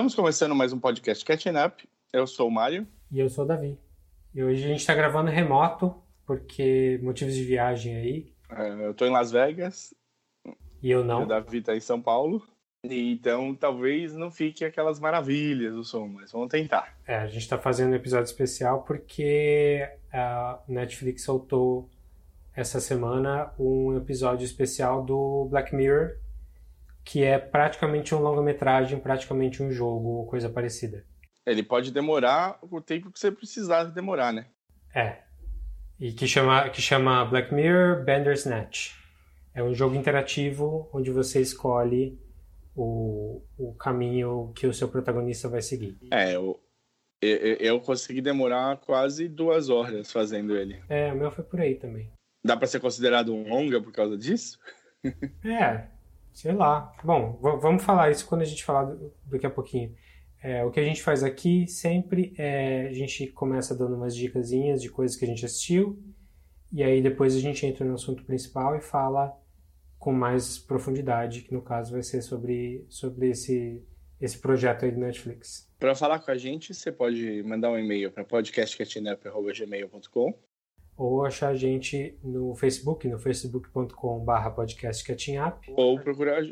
[0.00, 1.86] Estamos começando mais um podcast Catching Up.
[2.10, 2.88] Eu sou o Mário.
[3.12, 3.78] E eu sou o Davi.
[4.34, 5.94] E hoje a gente está gravando remoto,
[6.24, 8.32] porque motivos de viagem aí.
[8.48, 9.94] É, eu estou em Las Vegas.
[10.82, 11.20] E eu não.
[11.20, 12.42] E o Davi está em São Paulo.
[12.82, 16.96] E, então talvez não fique aquelas maravilhas do som, mas vamos tentar.
[17.06, 21.90] É, a gente está fazendo um episódio especial porque a Netflix soltou
[22.56, 26.16] essa semana um episódio especial do Black Mirror,
[27.10, 31.04] que é praticamente um longa-metragem, praticamente um jogo ou coisa parecida.
[31.44, 34.46] Ele pode demorar o tempo que você precisar demorar, né?
[34.94, 35.16] É.
[35.98, 38.94] E que chama, que chama Black Mirror Bandersnatch.
[39.52, 42.16] É um jogo interativo onde você escolhe
[42.76, 45.98] o, o caminho que o seu protagonista vai seguir.
[46.12, 46.60] É, eu,
[47.20, 50.80] eu, eu consegui demorar quase duas horas fazendo ele.
[50.88, 52.08] É, o meu foi por aí também.
[52.44, 54.60] Dá para ser considerado um longa por causa disso?
[55.44, 55.88] é,
[56.32, 56.92] sei lá.
[57.02, 58.94] Bom, vamos falar isso quando a gente falar
[59.26, 59.94] daqui a pouquinho.
[60.42, 64.80] É, o que a gente faz aqui sempre é a gente começa dando umas dicasinhas
[64.80, 66.02] de coisas que a gente assistiu
[66.72, 69.36] e aí depois a gente entra no assunto principal e fala
[69.98, 73.84] com mais profundidade, que no caso vai ser sobre, sobre esse,
[74.18, 75.70] esse projeto aí do Netflix.
[75.78, 80.49] Para falar com a gente, você pode mandar um e-mail para podcastcatchingup.gmail.com
[81.00, 85.72] ou achar a gente no Facebook, no facebook.com.br podcastcatchingup.
[85.74, 86.42] Ou procurar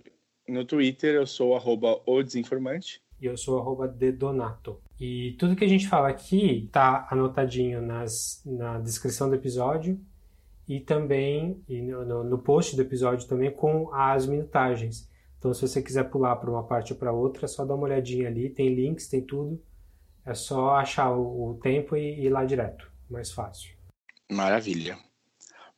[0.48, 3.02] no Twitter, eu sou arroba o desinformante.
[3.20, 4.80] E eu sou arroba dedonato.
[4.98, 10.00] E tudo que a gente fala aqui tá anotadinho nas, na descrição do episódio
[10.66, 15.10] e também e no, no post do episódio também com as minutagens.
[15.38, 17.84] Então, se você quiser pular para uma parte ou para outra, é só dar uma
[17.84, 18.48] olhadinha ali.
[18.48, 19.62] Tem links, tem tudo.
[20.24, 22.90] É só achar o, o tempo e, e ir lá direto.
[23.10, 23.77] Mais fácil.
[24.30, 24.98] Maravilha.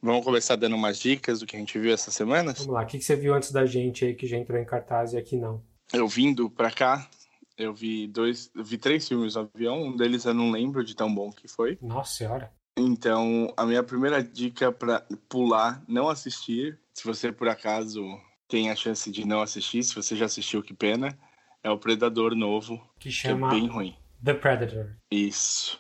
[0.02, 2.52] Vamos começar dando umas dicas do que a gente viu essa semana?
[2.52, 2.82] Vamos lá.
[2.82, 5.36] O que você viu antes da gente aí que já entrou em cartaz e aqui
[5.36, 5.62] não?
[5.92, 7.08] Eu vindo para cá,
[7.56, 9.82] eu vi dois, eu vi três filmes no avião.
[9.82, 11.78] Um deles eu não lembro de tão bom que foi.
[11.82, 12.50] Nossa senhora.
[12.78, 18.02] Então, a minha primeira dica para pular, não assistir, se você por acaso
[18.48, 21.16] tem a chance de não assistir, se você já assistiu, que pena,
[21.62, 23.96] é o Predador novo, que chama que é bem ruim.
[24.24, 24.96] The Predator.
[25.10, 25.78] Isso.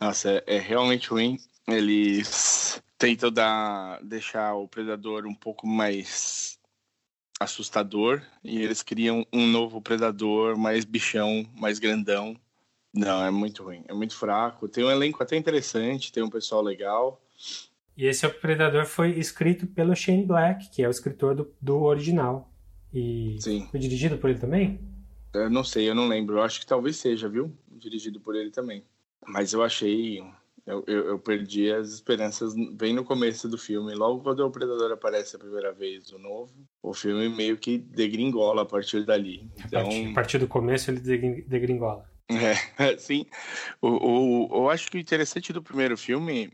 [0.00, 1.36] Nossa, é, é realmente ruim.
[1.66, 6.58] Eles tentam dar, deixar o predador um pouco mais
[7.40, 12.36] assustador e eles criam um novo predador mais bichão, mais grandão.
[12.92, 14.68] Não, é muito ruim, é muito fraco.
[14.68, 17.20] Tem um elenco até interessante, tem um pessoal legal.
[17.96, 22.50] E esse Predador foi escrito pelo Shane Black, que é o escritor do, do original.
[22.92, 23.66] E Sim.
[23.70, 24.80] foi dirigido por ele também?
[25.32, 26.36] Eu não sei, eu não lembro.
[26.38, 27.52] Eu acho que talvez seja, viu?
[27.68, 28.84] Dirigido por ele também.
[29.26, 30.22] Mas eu achei
[30.66, 33.94] eu, eu, eu, perdi as esperanças bem no começo do filme.
[33.94, 38.62] Logo quando o Predador aparece a primeira vez, o novo, o filme meio que degringola
[38.62, 39.50] a partir dali.
[39.58, 39.80] Então...
[39.80, 41.00] A, partir, a partir do começo ele
[41.42, 42.08] degringola.
[42.28, 43.26] É, sim.
[43.80, 46.50] O, o, eu acho que o interessante do primeiro filme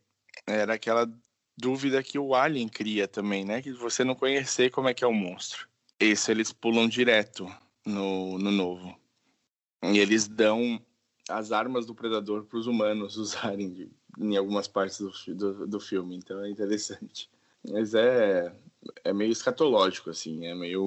[0.46, 1.08] era aquela
[1.56, 3.62] dúvida que o Alien cria também, né?
[3.62, 5.68] Que você não conhecer como é que é o monstro.
[6.00, 7.46] Esse eles pulam direto
[7.86, 8.98] no, no novo.
[9.84, 10.80] E eles dão
[11.28, 15.80] as armas do predador para os humanos usarem de, em algumas partes do, do, do,
[15.80, 17.30] filme, então é interessante.
[17.68, 18.52] Mas é,
[19.04, 20.86] é meio escatológico, assim, é meio.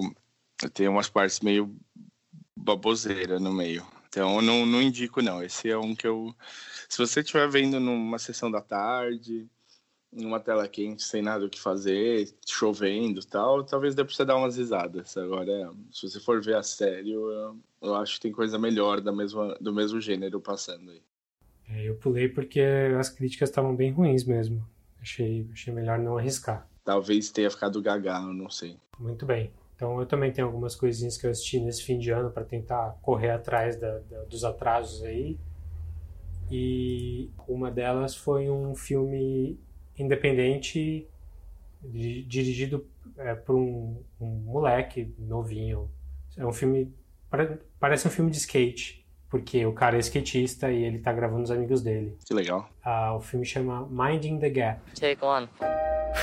[0.74, 1.76] Tem umas partes meio
[2.56, 3.86] baboseira no meio.
[4.08, 5.44] Então não, não indico, não.
[5.44, 6.36] Esse é um que eu.
[6.88, 9.48] Se você estiver vendo numa sessão da tarde,
[10.12, 14.38] numa tela quente, sem nada o que fazer, chovendo tal, talvez dê pra você dar
[14.38, 15.18] umas risadas.
[15.18, 19.12] Agora, se você for ver a sério, eu, eu acho que tem coisa melhor da
[19.12, 21.02] mesma, do mesmo gênero passando aí.
[21.70, 22.62] É, eu pulei porque
[23.00, 24.66] as críticas estavam bem ruins mesmo.
[25.02, 26.68] Achei, achei melhor não arriscar.
[26.84, 28.78] Talvez tenha ficado gaga, eu não sei.
[29.00, 29.52] Muito bem.
[29.76, 32.98] Então eu também tenho algumas coisinhas que eu assisti nesse fim de ano para tentar
[33.02, 35.38] correr atrás da, da, dos atrasos aí.
[36.52, 39.60] E uma delas foi um filme
[39.98, 41.08] independente
[41.82, 42.86] dirigido
[43.18, 45.90] é, por um, um, moleque novinho.
[46.38, 46.94] É um filme
[47.80, 49.03] parece um filme de skate
[49.34, 52.16] porque o cara é skatista e ele tá gravando os amigos dele.
[52.24, 52.70] Que legal.
[52.86, 54.80] Uh, o filme chama Minding the Gap.
[54.94, 55.50] Take one.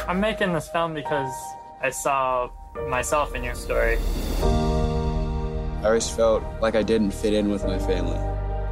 [0.06, 1.32] I'm making this film because
[1.82, 2.50] I saw
[2.88, 3.98] myself in your story.
[5.82, 8.16] I always felt like I didn't fit in with my family.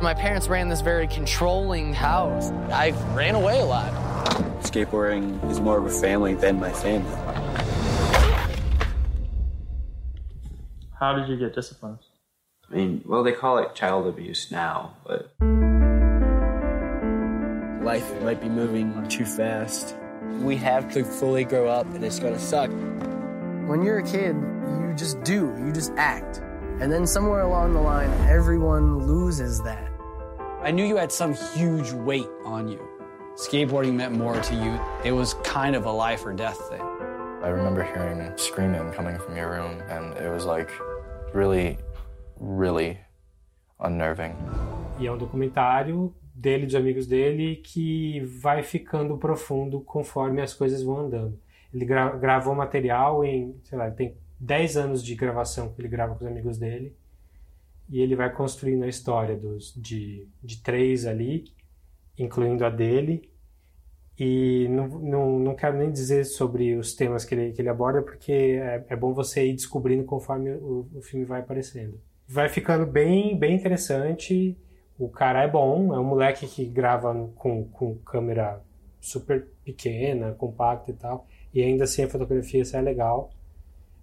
[0.01, 2.53] My parents ran this very controlling house.
[2.71, 3.93] I ran away a lot.
[4.63, 7.13] Skateboarding is more of a family than my family.
[11.01, 12.08] How did you get disciplined?
[12.71, 15.33] I mean, well, they call it child abuse now, but.
[17.83, 19.97] Life might be moving too fast.
[20.41, 22.69] We have to fully grow up, and it's gonna suck.
[23.67, 26.43] When you're a kid, you just do, you just act.
[26.81, 29.91] And then somewhere along the line, everyone loses that.
[30.61, 32.87] I knew you had some huge weight on you.
[33.35, 34.79] Skateboarding meant more to you.
[35.05, 36.83] It was kind of a life or death thing.
[37.43, 40.71] I remember hearing screaming coming from your room, and it was like
[41.33, 41.79] really,
[42.41, 42.99] really
[43.81, 44.35] unnerving.
[44.99, 50.83] E é um documentário dele, dos amigos dele, que vai ficando profundo conforme as coisas
[50.83, 51.39] vão andando.
[51.73, 56.15] Ele gra gravou material em, sei lá, tem 10 anos de gravação que ele grava
[56.15, 56.97] com os amigos dele.
[57.89, 61.45] E ele vai construindo a história dos, de, de três ali,
[62.19, 63.31] incluindo a dele.
[64.19, 68.03] E não, não, não quero nem dizer sobre os temas que ele, que ele aborda,
[68.03, 72.01] porque é, é bom você ir descobrindo conforme o, o filme vai aparecendo.
[72.29, 74.57] Vai ficando bem, bem interessante.
[74.99, 78.63] O cara é bom, é um moleque que grava com, com câmera
[79.01, 81.27] super pequena, compacta e tal.
[81.55, 83.31] E ainda assim a fotografia é legal.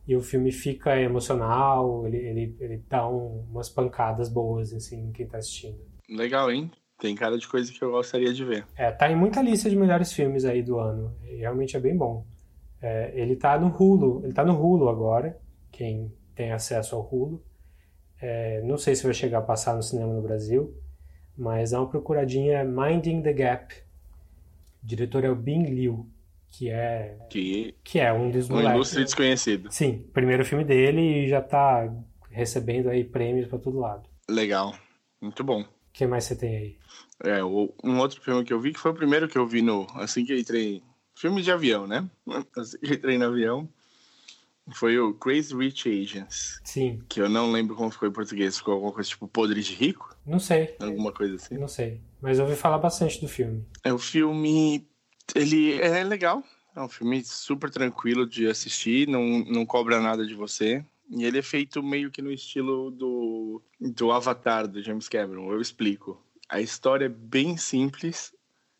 [0.07, 5.11] E o filme fica emocional, ele, ele, ele dá um, umas pancadas boas assim, em
[5.11, 5.79] quem tá assistindo.
[6.09, 6.71] Legal, hein?
[6.99, 8.65] Tem cara de coisa que eu gostaria de ver.
[8.75, 11.15] É, tá em muita lista de melhores filmes aí do ano.
[11.21, 12.25] Realmente é bem bom.
[12.81, 15.39] É, ele tá no Hulu, ele tá no Hulu agora,
[15.71, 17.43] quem tem acesso ao Hulu.
[18.27, 20.73] É, não sei se vai chegar a passar no cinema no Brasil,
[21.37, 23.73] mas dá uma procuradinha Minding the Gap.
[24.83, 26.09] O diretor é o Bing Liu,
[26.47, 28.73] que é Que que é um dos um moleques.
[28.75, 29.71] ilustre desconhecido.
[29.71, 31.93] Sim, primeiro filme dele e já tá
[32.31, 34.09] recebendo aí prêmios pra todo lado.
[34.29, 34.73] Legal.
[35.21, 35.61] Muito bom.
[35.61, 36.77] O que mais você tem aí?
[37.23, 39.85] É, um outro filme que eu vi, que foi o primeiro que eu vi no.
[39.95, 40.81] Assim que eu entrei.
[41.15, 42.09] Filme de avião, né?
[42.57, 43.69] Assim que eu entrei no avião.
[44.73, 46.59] Foi o Crazy Rich Asians.
[46.63, 48.57] Sim, Que eu não lembro como ficou em português.
[48.57, 50.15] Ficou alguma coisa tipo Podre de Rico?
[50.25, 51.55] não sei, Alguma coisa assim.
[51.57, 52.01] não sei.
[52.21, 53.63] Mas eu ouvi falar bastante do filme.
[53.83, 54.87] É o filme.
[55.35, 56.43] Ele é legal.
[56.75, 60.83] É um filme super tranquilo de assistir, não, não cobra nada de você.
[61.09, 65.51] E ele é feito meio que no estilo do, do Avatar do James Cameron.
[65.51, 66.21] Eu explico.
[66.49, 68.33] A história é bem simples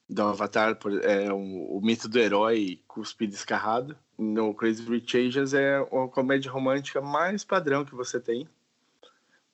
[0.07, 3.97] do Avatar, por- é o, o mito do herói cuspido escarrado.
[4.17, 8.47] No Crazy Rich Asians é a comédia romântica mais padrão que você tem.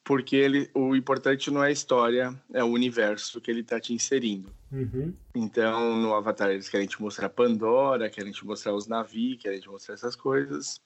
[0.04, 3.94] Porque ele, o importante não é a história, é o universo que ele está te
[3.94, 4.54] inserindo.
[4.72, 5.14] Uhum.
[5.34, 9.70] Então, no Avatar, eles querem te mostrar Pandora, querem te mostrar os navios, querem te
[9.70, 10.82] mostrar essas coisas.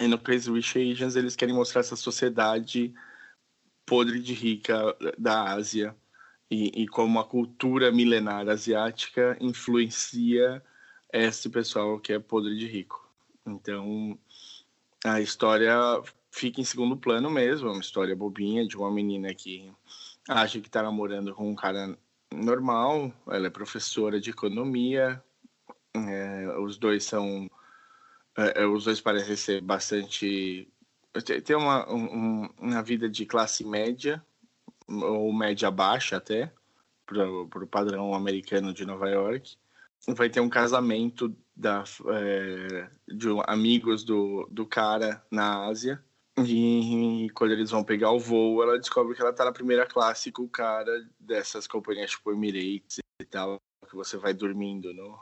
[0.00, 2.92] E no Crazy Rich Asians, eles querem mostrar essa sociedade
[3.86, 5.94] podre de rica da Ásia
[6.52, 10.62] e, e como a cultura milenar asiática influencia
[11.10, 13.10] esse pessoal que é podre de rico.
[13.46, 14.18] Então,
[15.02, 15.74] a história
[16.30, 19.72] fica em segundo plano mesmo, é uma história bobinha de uma menina que
[20.28, 21.98] acha que tá namorando com um cara
[22.30, 25.24] normal, ela é professora de economia,
[25.94, 27.50] é, os dois são,
[28.36, 30.68] é, é, os dois parecem ser bastante,
[31.46, 34.22] tem- uma, um- um- uma vida de classe média,
[34.88, 36.52] ou média baixa até,
[37.06, 39.56] para o padrão americano de Nova York.
[40.08, 46.02] Vai ter um casamento da, é, de amigos do, do cara na Ásia.
[46.38, 50.32] E quando eles vão pegar o voo, ela descobre que ela tá na primeira classe
[50.32, 55.20] com o cara dessas companhias tipo Emirates e tal, que você vai dormindo no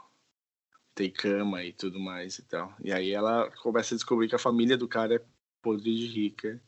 [0.95, 2.73] tem cama e tudo mais e tal.
[2.83, 5.21] E aí ela começa a descobrir que a família do cara é
[5.61, 6.61] podre de rica,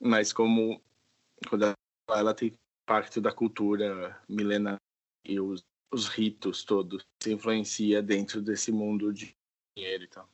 [0.00, 0.80] mas como
[1.48, 1.72] quando
[2.10, 2.52] ela, tem
[2.84, 4.78] impacto da cultura milenar
[5.24, 9.34] e os, os ritos todos se influencia dentro desse mundo de
[9.76, 10.28] dinheiro e tal.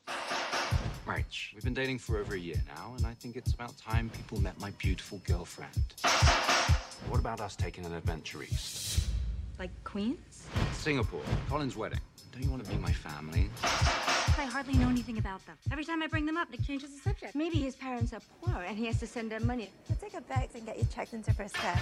[1.07, 1.51] Right.
[1.55, 4.41] We've been dating for over a year now, and I think it's about time people
[4.41, 5.95] met my beautiful girlfriend.
[7.09, 9.09] What about us taking an adventure east?
[9.59, 10.47] Like Queens?
[10.73, 12.01] Singapore, Colin's wedding.
[12.33, 13.51] Don't you want to be my family?
[13.63, 15.57] I hardly know anything about them.
[15.73, 17.35] Every time I bring them up, Nick changes the subject.
[17.35, 19.71] Maybe his parents are poor and he has to send them money.
[19.89, 21.81] We'll take a bags and get you checked into first class.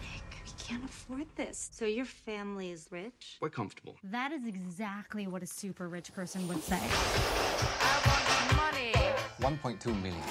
[0.00, 1.70] Nick, we can't afford this.
[1.72, 3.38] So your family is rich?
[3.40, 3.96] We're comfortable.
[4.04, 6.80] That is exactly what a super rich person would say.
[7.80, 8.92] I want money.
[9.40, 10.22] 1.2 million.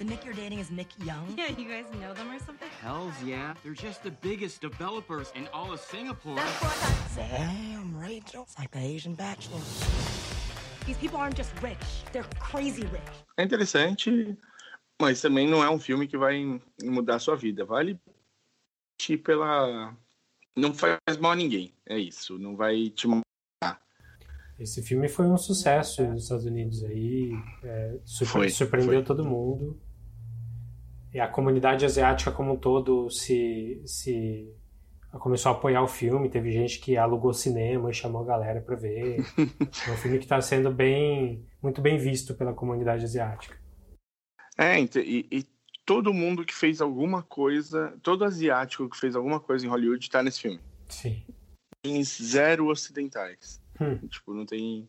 [0.00, 1.26] The Nick you're dating is Nick Young?
[1.36, 2.70] Yeah, you guys know them or something?
[2.80, 3.52] Hells yeah.
[3.62, 6.40] They're just the biggest developers in all of Singapore.
[7.14, 8.44] Damn, Rachel.
[8.44, 9.60] It's like the Asian Bachelor.
[10.86, 11.76] These people aren't just rich,
[12.12, 13.12] they're crazy rich.
[13.36, 14.34] É interessante,
[14.98, 17.66] mas também não é um filme que vai mudar a sua vida.
[17.66, 18.00] Vale
[18.98, 19.94] te pela.
[20.56, 21.74] Não faz mal a ninguém.
[21.86, 22.38] É isso.
[22.38, 23.06] Não vai te
[24.58, 29.04] Esse filme foi um sucesso nos Estados Unidos aí, é, surpre- Foi, surpreendeu foi.
[29.04, 29.78] todo mundo.
[31.12, 34.48] E a comunidade asiática como um todo se, se
[35.18, 36.30] começou a apoiar o filme.
[36.30, 39.16] Teve gente que alugou cinema e chamou a galera pra ver.
[39.88, 43.58] é um filme que está sendo bem, muito bem visto pela comunidade asiática.
[44.56, 45.46] É, e, e,
[45.84, 50.22] todo mundo que fez alguma coisa, todo asiático que fez alguma coisa em Hollywood tá
[50.22, 50.60] nesse filme.
[50.88, 51.24] Sim.
[51.82, 53.60] Tem zero ocidentais.
[53.80, 53.96] Hum.
[54.06, 54.88] Tipo, não tem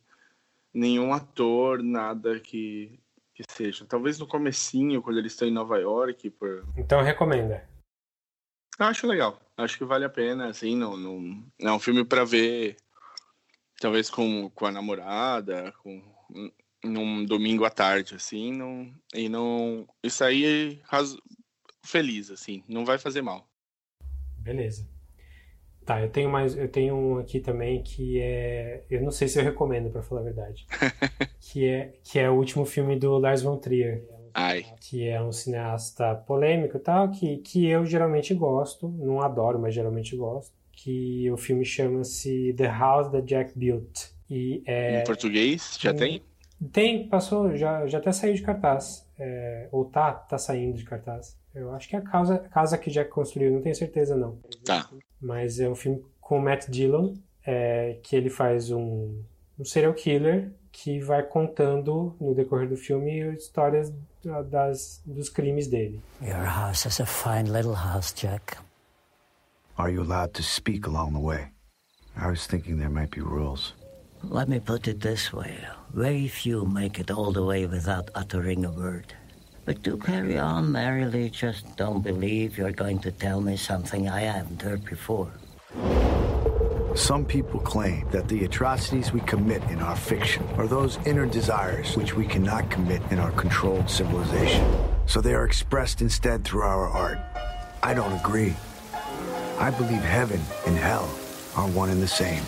[0.74, 3.00] nenhum ator, nada que,
[3.46, 3.86] que seja.
[3.86, 6.30] Talvez no comecinho, quando eles estão em Nova York.
[6.32, 6.66] Por...
[6.78, 7.68] Então recomenda.
[8.80, 9.40] Acho legal.
[9.58, 12.78] Acho que vale a pena, assim, não, não, é um filme para ver,
[13.80, 16.02] talvez com, com a namorada, com
[16.84, 19.88] num domingo à tarde, assim, não, e não.
[20.04, 20.98] Isso aí é
[21.86, 23.48] feliz, assim, não vai fazer mal.
[24.40, 24.90] Beleza.
[25.92, 29.38] Tá, eu tenho mais, eu tenho um aqui também que é, eu não sei se
[29.38, 30.66] eu recomendo para falar a verdade,
[31.42, 34.02] que é que é o último filme do Lars von Trier,
[34.34, 34.64] Ai.
[34.80, 39.76] que é um cineasta polêmico, e tal, que que eu geralmente gosto, não adoro, mas
[39.76, 45.78] geralmente gosto, que o filme chama-se The House That Jack Built e é em português
[45.78, 46.22] já tem?
[46.72, 49.06] Tem, passou, já, já até saiu de cartaz.
[49.18, 51.36] É, ou tá, tá saindo de cartaz.
[51.54, 54.40] Eu acho que é a casa, casa que Jack construiu, não tenho certeza não.
[54.66, 54.90] Tá.
[55.22, 57.16] Mas é um filme com o Matt Dillon,
[57.46, 59.22] é, que ele faz um,
[59.60, 63.92] um serial killer que vai contando no decorrer do filme histórias
[64.50, 66.02] das, dos crimes dele.
[66.22, 68.58] Your house is a fine little house, Jack.
[69.78, 71.52] Are you allowed to speak along the way?
[72.16, 73.74] I was thinking there might be rules.
[74.24, 75.58] Let me put it this way.
[75.94, 79.14] Very few make it all the way without uttering a word.
[79.72, 81.30] But do carry on merrily.
[81.30, 85.32] Just don't believe you're going to tell me something I haven't heard before.
[86.94, 91.96] Some people claim that the atrocities we commit in our fiction are those inner desires
[91.96, 94.70] which we cannot commit in our controlled civilization.
[95.06, 97.20] So they are expressed instead through our art.
[97.82, 98.54] I don't agree.
[99.58, 101.10] I believe heaven and hell
[101.56, 102.44] are one and the same.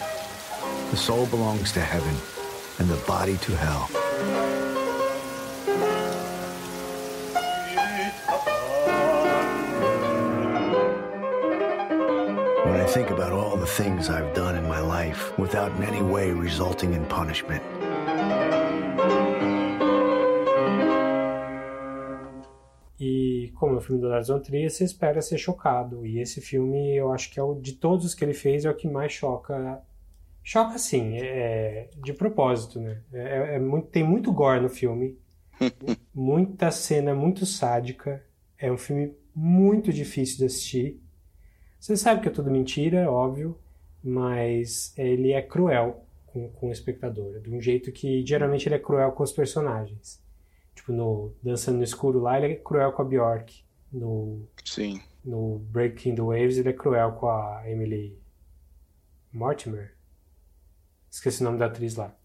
[0.92, 2.15] The soul belongs to heaven
[2.80, 4.03] and the body to hell.
[12.94, 16.94] Think about all the things I've done in my life without in any way resulting
[16.94, 17.64] in punishment.
[23.00, 26.06] E como é o filme do Lars von Trier, você espera ser chocado.
[26.06, 28.70] E esse filme, eu acho que é o de todos os que ele fez, é
[28.70, 29.82] o que mais choca.
[30.44, 33.02] Choca sim, é, de propósito, né?
[33.12, 35.18] É, é muito, tem muito gore no filme,
[36.14, 38.24] muita cena muito sádica.
[38.56, 41.03] É um filme muito difícil de assistir.
[41.84, 43.60] Você sabe que é tudo mentira, óbvio,
[44.02, 48.80] mas ele é cruel com, com o espectador, de um jeito que geralmente ele é
[48.80, 50.24] cruel com os personagens.
[50.74, 53.66] Tipo, no Dançando no Escuro lá, ele é cruel com a Bjork.
[53.92, 55.02] No, Sim.
[55.25, 58.18] no Breaking the Waves, ele é cruel com a Emily
[59.34, 59.94] Mortimer.
[61.12, 62.16] Esqueci o nome da atriz lá.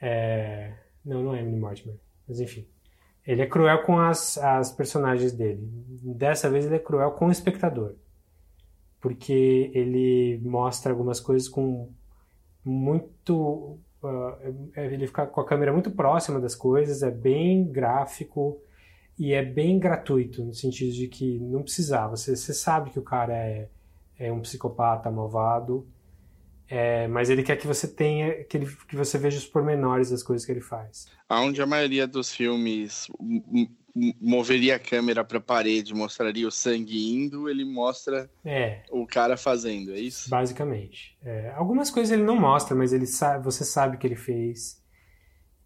[0.00, 0.72] É...
[1.04, 1.96] Não, não é Emily Mortimer.
[2.28, 2.64] Mas enfim.
[3.26, 5.68] Ele é cruel com as, as personagens dele.
[6.14, 7.96] Dessa vez ele é cruel com o espectador.
[9.00, 11.90] Porque ele mostra algumas coisas com
[12.64, 18.58] muito Uh, ele fica com a câmera muito próxima das coisas, é bem gráfico
[19.18, 22.16] e é bem gratuito, no sentido de que não precisava.
[22.16, 23.68] Você, você sabe que o cara é,
[24.18, 25.86] é um psicopata malvado,
[26.66, 30.22] é, mas ele quer que você tenha, que, ele, que você veja os pormenores das
[30.22, 31.06] coisas que ele faz.
[31.28, 33.08] Onde a maioria dos filmes
[34.20, 39.36] moveria a câmera para a parede, mostraria o sangue indo, ele mostra é, o cara
[39.36, 40.30] fazendo, é isso?
[40.30, 41.16] Basicamente.
[41.22, 44.80] É, algumas coisas ele não mostra, mas ele sabe, você sabe que ele fez.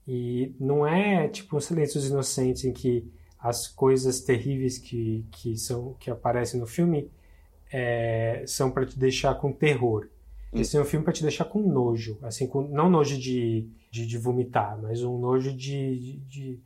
[0.07, 5.95] E não é tipo um Silêncios Inocentes em que as coisas terríveis que, que, são,
[6.00, 7.11] que aparecem no filme
[7.71, 10.09] é, são para te deixar com terror.
[10.52, 10.61] Hum.
[10.61, 14.07] Esse é um filme para te deixar com nojo, assim, com, não nojo de, de,
[14.07, 16.61] de vomitar, mas um nojo de, de, de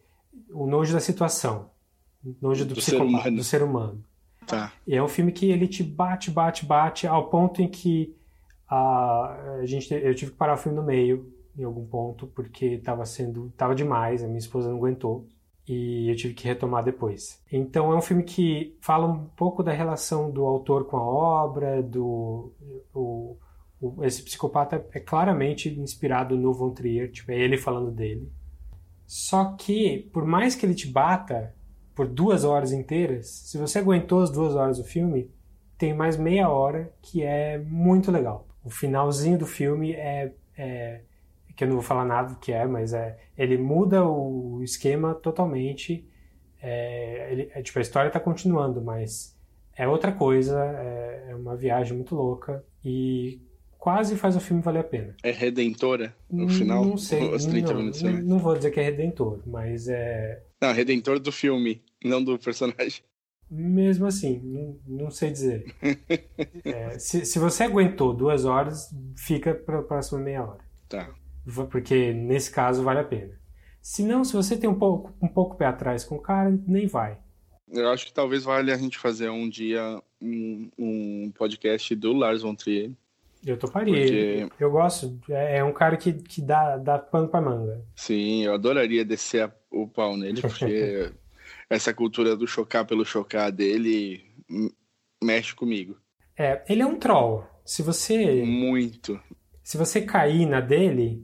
[0.50, 1.70] o nojo da situação,
[2.24, 4.04] o nojo do, do psicopata, ser do ser humano.
[4.46, 4.72] Tá.
[4.86, 8.16] E é um filme que ele te bate, bate, bate, ao ponto em que
[8.68, 12.66] a, a gente, eu tive que parar o filme no meio, em algum ponto, porque
[12.66, 15.26] estava sendo, tava demais, a minha esposa não aguentou
[15.68, 17.42] e eu tive que retomar depois.
[17.52, 21.82] Então é um filme que fala um pouco da relação do autor com a obra,
[21.82, 22.52] do
[22.94, 23.36] o,
[23.80, 28.32] o, esse psicopata é claramente inspirado no Von Trier, tipo, é ele falando dele.
[29.08, 31.54] Só que, por mais que ele te bata
[31.94, 35.30] por duas horas inteiras, se você aguentou as duas horas do filme,
[35.78, 38.46] tem mais meia hora que é muito legal.
[38.62, 41.00] O finalzinho do filme é, é
[41.56, 45.14] que eu não vou falar nada do que é, mas é, ele muda o esquema
[45.14, 46.06] totalmente.
[46.60, 49.34] É, ele, é, tipo, a história está continuando, mas
[49.74, 53.40] é outra coisa, é, é uma viagem muito louca e
[53.78, 55.16] quase faz o filme valer a pena.
[55.22, 56.84] É redentora no final?
[56.84, 57.22] Não sei.
[57.22, 61.18] Os 30 não, minutos não, não vou dizer que é redentor, mas é, Não, redentor
[61.18, 63.02] do filme, não do personagem.
[63.50, 65.64] Mesmo assim, não, não sei dizer.
[66.64, 70.60] É, se, se você aguentou duas horas, fica para a próxima meia hora.
[70.88, 71.14] Tá.
[71.70, 73.38] Porque nesse caso vale a pena.
[73.80, 76.86] Se não, se você tem um pouco, um pouco pé atrás com o cara, nem
[76.86, 77.18] vai.
[77.70, 82.42] Eu acho que talvez valha a gente fazer um dia um, um podcast do Lars
[82.42, 82.90] von Trier.
[83.44, 83.94] Eu toparia.
[84.48, 85.18] Porque- Eu gosto.
[85.30, 87.84] É, é um cara que, que dá, dá pano pra manga.
[87.96, 91.12] Sim, eu adoraria descer a- o pau nele, porque
[91.70, 94.24] essa cultura do chocar pelo chocar dele
[95.22, 95.96] mexe comigo.
[96.36, 97.44] É, ele é um troll.
[97.64, 98.42] Se você.
[98.42, 99.20] Muito.
[99.62, 101.22] Se você cair na dele,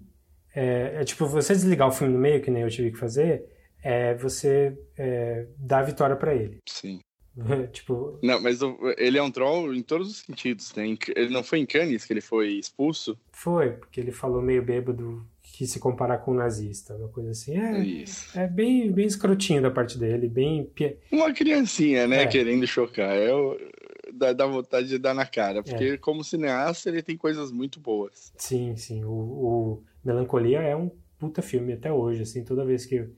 [0.55, 3.43] é, é tipo, você desligar o filme no meio, que nem eu tive que fazer,
[3.83, 6.59] é você é, dá a vitória pra ele.
[6.69, 7.01] Sim.
[7.73, 10.73] tipo, Não, mas o- ele é um troll em todos os sentidos.
[10.75, 10.97] Né?
[11.17, 13.19] Ele não foi em Cannes que ele foi expulso?
[13.33, 17.57] foi, porque ele falou meio bêbado que se comparar com um nazista, uma coisa assim.
[17.57, 18.37] É, Isso.
[18.39, 20.69] é bem, bem escrotinho da parte dele, bem.
[21.13, 22.27] Uma criancinha, né, É.
[22.27, 23.15] querendo chocar.
[23.17, 23.57] É o...
[24.13, 25.63] dá, dá vontade de dar na cara.
[25.63, 25.97] Porque É.
[25.97, 28.33] como cineasta ele tem coisas muito boas.
[28.37, 29.05] Sim, sim.
[29.05, 33.11] O, o Melancolia é um puta filme até hoje, assim, toda vez que eu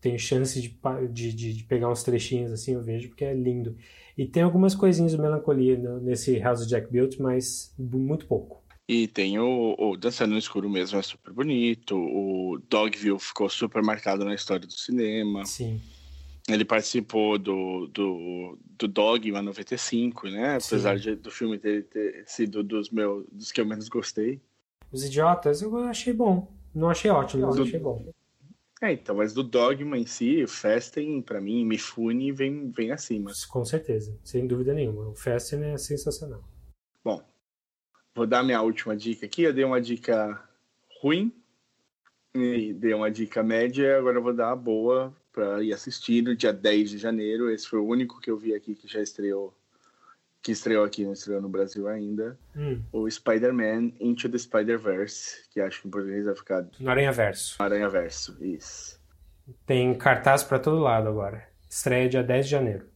[0.00, 0.78] tenho chance de,
[1.12, 3.76] de, de, de pegar uns trechinhos assim, eu vejo, porque é lindo.
[4.16, 8.62] E tem algumas coisinhas do Melancolia no- nesse House of Jack Built, mas muito pouco.
[8.88, 11.94] E tem o, o Dançando no Escuro mesmo, é super bonito.
[11.96, 15.44] O Dogville ficou super marcado na história do cinema.
[15.44, 15.80] Sim.
[16.48, 20.56] Ele participou do, do, do Dogma 95, né?
[20.56, 24.40] Apesar de, do filme ter, ter sido dos, meus, dos que eu menos gostei.
[24.90, 26.50] Os Idiotas eu achei bom.
[26.74, 28.04] Não achei ótimo, mas Do- achei bom.
[28.82, 33.30] É, então, mas do Dogma em si, o Festen, pra mim, Mifune vem, vem acima.
[33.50, 35.08] Com certeza, sem dúvida nenhuma.
[35.08, 36.42] O Festen é sensacional.
[37.04, 37.22] Bom,
[38.14, 39.42] vou dar minha última dica aqui.
[39.42, 40.42] Eu dei uma dica
[41.02, 41.30] ruim,
[42.34, 46.34] e dei uma dica média, agora eu vou dar a boa para ir assistir no
[46.34, 47.50] dia 10 de janeiro.
[47.50, 49.54] Esse foi o único que eu vi aqui que já estreou,
[50.42, 52.38] que estreou aqui, não estreou no Brasil ainda.
[52.56, 57.12] Hum, O Spider-Man Into the Spider-Verse, que acho que em português vai ficar no Aranha
[57.12, 57.56] Verso.
[57.62, 58.98] Aranha Verso, isso.
[59.66, 61.46] Tem cartaz pra todo lado agora.
[61.68, 62.86] Estreia dia 10 de janeiro.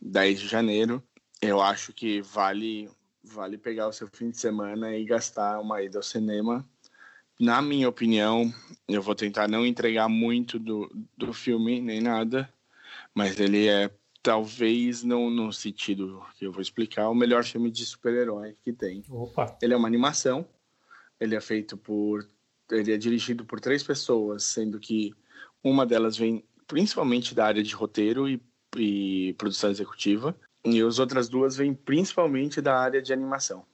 [0.00, 1.02] 10 de janeiro.
[1.40, 2.90] Eu acho que vale
[3.24, 6.68] vale pegar o seu fim de semana e gastar uma ida ao cinema.
[7.40, 8.52] Na minha opinião,
[8.88, 12.52] eu vou tentar não entregar muito do, do filme nem nada,
[13.14, 13.90] mas ele é
[14.22, 19.02] talvez não no sentido que eu vou explicar, o melhor filme de super-herói que tem.
[19.10, 19.56] Opa!
[19.60, 20.46] Ele é uma animação.
[21.18, 22.26] Ele é feito por.
[22.70, 25.12] Ele é dirigido por três pessoas, sendo que
[25.62, 28.40] uma delas vem principalmente da área de roteiro e,
[28.76, 33.64] e produção executiva, e as outras duas vêm principalmente da área de animação.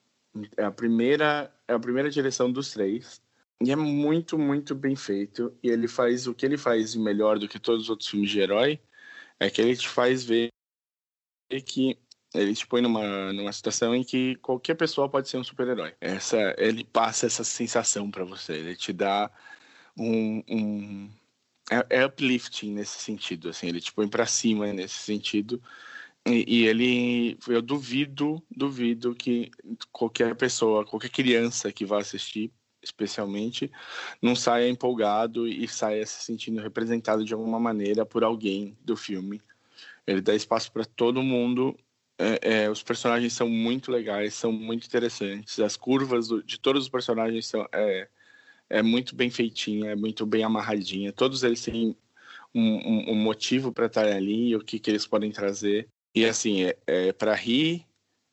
[0.57, 3.21] É a primeira, é a primeira direção dos três.
[3.61, 5.53] E é muito, muito bem feito.
[5.63, 8.41] E ele faz o que ele faz melhor do que todos os outros filmes de
[8.41, 8.81] herói,
[9.41, 10.51] é que ele te faz ver
[11.65, 11.99] que
[12.35, 15.95] ele te põe numa, numa situação em que qualquer pessoa pode ser um super-herói.
[16.01, 18.53] Essa, ele passa essa sensação para você.
[18.55, 19.31] Ele te dá
[19.97, 21.11] um, um
[21.71, 23.69] é, é uplifting nesse sentido, assim.
[23.69, 25.63] Ele te põe para cima nesse sentido.
[26.27, 29.51] E, e ele, eu duvido, duvido que
[29.91, 33.71] qualquer pessoa, qualquer criança que vá assistir, especialmente,
[34.23, 39.41] não saia empolgado e saia se sentindo representado de alguma maneira por alguém do filme.
[40.07, 41.77] Ele dá espaço para todo mundo.
[42.19, 45.59] É, é, os personagens são muito legais, são muito interessantes.
[45.61, 48.09] As curvas do- de todos os personagens são é,
[48.71, 51.13] é muito bem feitinha, é muito bem amarradinha.
[51.13, 51.97] Todos eles têm
[52.55, 55.89] um, um- um motivo para estar ali, o que, que eles podem trazer.
[56.15, 57.87] E assim, é, é para rir,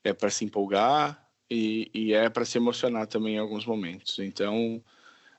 [0.03, 1.24] é para se empolgar
[1.55, 4.19] e, e é para se emocionar também em alguns momentos.
[4.19, 4.83] Então,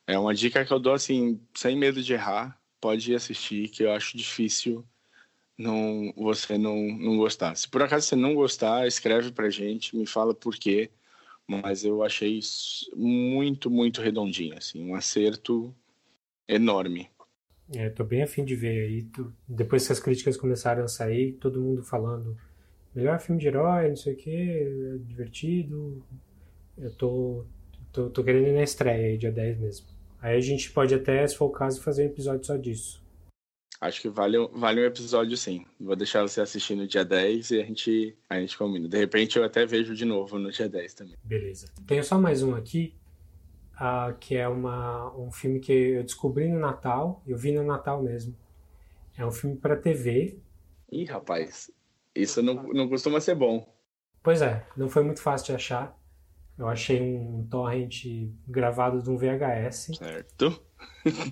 [0.07, 2.59] é uma dica que eu dou assim, sem medo de errar.
[2.81, 4.85] Pode ir assistir, que eu acho difícil
[5.59, 7.55] não você não, não gostar.
[7.57, 10.91] Se por acaso você não gostar, escreve pra gente, me fala por quê.
[11.49, 12.41] Mas eu achei
[12.95, 15.73] muito, muito redondinho, assim, um acerto
[16.49, 17.09] enorme.
[17.73, 19.09] É, tô bem afim de ver aí.
[19.47, 22.37] Depois que as críticas começaram a sair, todo mundo falando
[22.97, 26.03] melhor filme de herói, não sei o que, é divertido.
[26.79, 27.45] Eu tô,
[27.93, 29.87] tô, tô querendo ir na estreia aí, dia 10 mesmo.
[30.21, 33.05] Aí a gente pode até, se for o caso, fazer um episódio só disso.
[33.79, 35.67] Acho que vale, vale um episódio sim.
[35.79, 38.89] Vou deixar você assistir no dia 10 e a gente, a gente combina.
[38.89, 41.15] De repente eu até vejo de novo no dia 10 também.
[41.23, 41.69] Beleza.
[41.87, 42.95] Tenho só mais um aqui,
[43.79, 48.03] ah, que é uma, um filme que eu descobri no Natal, eu vi no Natal
[48.03, 48.35] mesmo.
[49.19, 50.39] É um filme para TV.
[50.91, 51.71] Ih, rapaz,
[52.17, 53.67] isso não, não costuma ser bom.
[54.23, 55.97] Pois é, não foi muito fácil de achar.
[56.59, 58.05] Eu achei um torrent
[58.49, 59.97] gravado de um VHS.
[59.99, 60.63] Certo.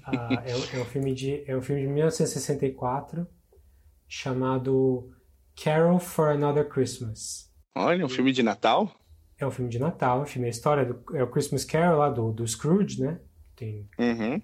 [0.05, 3.27] Ah, é, é, um filme de, é um filme de 1964
[4.07, 5.11] chamado
[5.57, 7.53] Carol for Another Christmas.
[7.75, 8.94] Olha, um filme de Natal?
[9.38, 12.11] É um filme de Natal, um filme, a história do, é o Christmas Carol lá
[12.11, 13.18] do, do Scrooge, né?
[13.57, 14.40] Tem, uhum.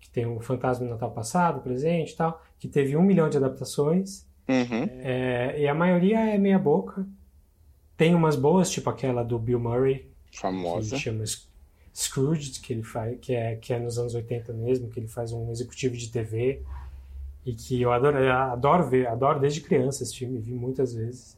[0.00, 3.36] Que tem o Fantasma do Natal Passado, presente e tal, que teve um milhão de
[3.36, 4.26] adaptações.
[4.52, 4.88] Uhum.
[5.00, 7.06] É, e a maioria é meia boca.
[7.96, 10.10] Tem umas boas, tipo aquela do Bill Murray.
[10.32, 10.96] Famosa.
[10.96, 11.24] Que chama
[11.94, 15.32] Scrooge, que ele faz, que é, que é nos anos 80 mesmo, que ele faz
[15.32, 16.62] um executivo de TV.
[17.44, 21.36] E que eu adoro, eu adoro ver, adoro desde criança esse filme, vi muitas vezes.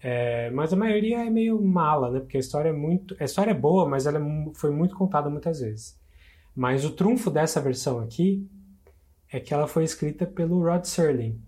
[0.00, 2.20] É, mas a maioria é meio mala, né?
[2.20, 3.16] Porque a história é muito.
[3.20, 5.98] A história é boa, mas ela é foi muito contada muitas vezes.
[6.54, 8.48] Mas o trunfo dessa versão aqui
[9.30, 11.40] é que ela foi escrita pelo Rod Serling.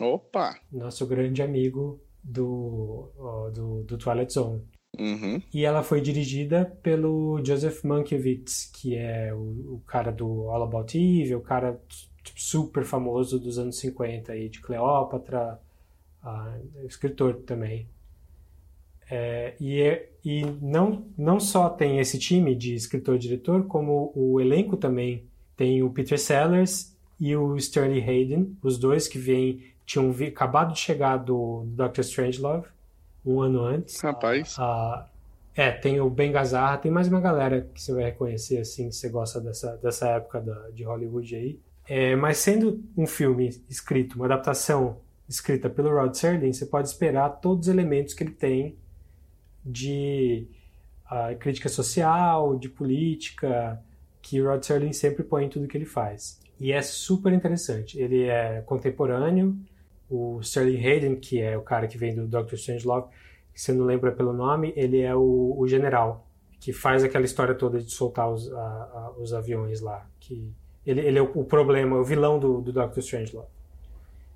[0.00, 0.58] Opa!
[0.70, 3.10] Nosso grande amigo do,
[3.52, 4.62] do, do Twilight Zone.
[4.98, 5.40] Uhum.
[5.52, 10.96] E ela foi dirigida pelo Joseph Mankiewicz, que é o, o cara do All About
[10.96, 11.80] Eve, o cara
[12.22, 15.60] tipo, super famoso dos anos 50 aí, de Cleópatra,
[16.22, 17.88] uh, escritor também.
[19.10, 24.76] É, e é, e não, não só tem esse time de escritor-diretor, como o elenco
[24.76, 25.24] também
[25.56, 30.74] tem o Peter Sellers e o Sterling Hayden, os dois que vêm, tinham vi, acabado
[30.74, 32.68] de chegar do, do Doctor Strangelove,
[33.24, 33.98] um ano antes.
[34.02, 34.54] Rapaz.
[34.58, 35.02] Uh,
[35.56, 39.00] é, tem o Ben Gazzara, tem mais uma galera que você vai reconhecer, assim, se
[39.00, 41.58] você gosta dessa, dessa época da, de Hollywood aí.
[41.88, 47.40] É, mas sendo um filme escrito, uma adaptação escrita pelo Rod Serling, você pode esperar
[47.40, 48.76] todos os elementos que ele tem
[49.64, 50.46] de
[51.10, 53.82] uh, crítica social, de política,
[54.20, 56.38] que Rod Serling sempre põe em tudo que ele faz.
[56.60, 57.98] E é super interessante.
[57.98, 59.56] Ele é contemporâneo.
[60.08, 63.08] O Sterling Hayden, que é o cara que vem do Doctor Strangelove,
[63.52, 66.26] que você não lembra pelo nome, ele é o, o general
[66.60, 70.08] que faz aquela história toda de soltar os, a, a, os aviões lá.
[70.18, 70.52] Que
[70.84, 73.48] ele, ele é o, o, problema, o vilão do, do Doctor Strangelove.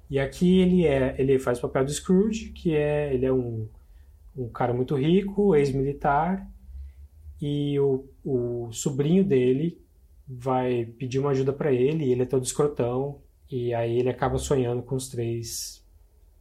[0.09, 3.67] E aqui ele é, ele faz o papel do Scrooge, que é ele é um
[4.37, 6.49] um cara muito rico, ex-militar,
[7.41, 9.81] e o, o sobrinho dele
[10.27, 13.21] vai pedir uma ajuda para ele, e ele é todo escrotão,
[13.53, 15.85] e aí ele acaba sonhando com os três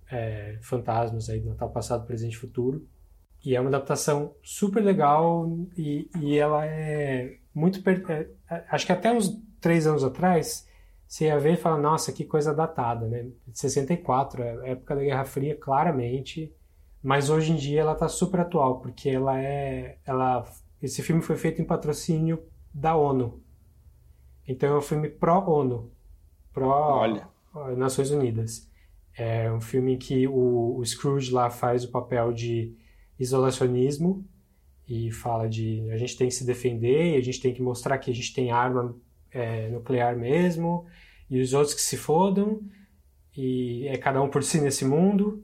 [0.10, 2.88] é, fantasmas aí do Natal passado, presente e futuro.
[3.43, 5.45] E é uma adaptação super legal
[5.76, 7.84] e, e ela é muito.
[7.84, 8.06] Per...
[8.10, 10.65] É, é, acho que até uns três anos atrás
[11.06, 13.28] você ia ver e falar: nossa, que coisa datada, né?
[13.52, 16.56] 64, é época da Guerra Fria, claramente.
[17.04, 19.97] Mas hoje em dia ela está super atual, porque ela é.
[20.06, 20.45] Ela,
[20.82, 22.41] esse filme foi feito em patrocínio
[22.74, 23.43] da ONU.
[24.47, 25.91] Então é um filme pró-ONU,
[26.53, 28.69] pró-Nações Unidas.
[29.17, 32.75] É um filme em que o, o Scrooge lá faz o papel de
[33.19, 34.25] isolacionismo
[34.87, 38.11] e fala de a gente tem que se defender, a gente tem que mostrar que
[38.11, 38.95] a gente tem arma
[39.31, 40.85] é, nuclear mesmo,
[41.29, 42.61] e os outros que se fodam,
[43.35, 45.43] e é cada um por si nesse mundo,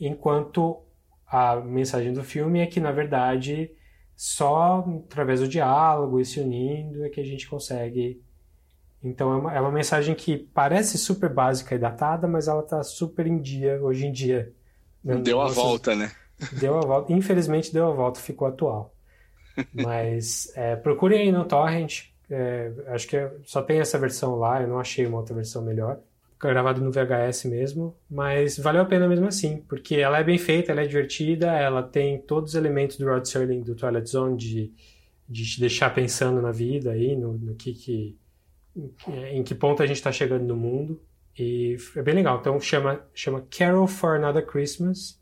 [0.00, 0.82] enquanto
[1.26, 3.70] a mensagem do filme é que, na verdade,
[4.16, 8.20] só através do diálogo e se unindo é que a gente consegue.
[9.02, 12.82] Então, é uma, é uma mensagem que parece super básica e datada, mas ela está
[12.82, 14.52] super em dia hoje em dia.
[15.04, 15.16] Né?
[15.16, 16.10] Deu a volta, né?
[16.52, 17.12] Deu a volta.
[17.12, 18.94] Infelizmente, deu a volta, ficou atual.
[19.72, 22.06] Mas é, procurem aí no Torrent.
[22.30, 25.98] É, acho que só tem essa versão lá, eu não achei uma outra versão melhor
[26.40, 30.70] gravado no VHS mesmo, mas valeu a pena mesmo assim, porque ela é bem feita,
[30.70, 34.72] ela é divertida, ela tem todos os elementos do Rod Serling do Twilight Zone de,
[35.28, 38.16] de te deixar pensando na vida aí, no, no que, que
[39.32, 41.00] em que ponto a gente está chegando no mundo
[41.38, 42.38] e é bem legal.
[42.40, 45.18] Então chama chama Carol for Another Christmas.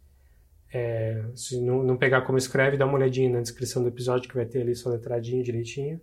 [0.73, 4.35] É, se não, não pegar como escreve, dá uma olhadinha na descrição do episódio que
[4.35, 6.01] vai ter ali sua letradinha direitinho.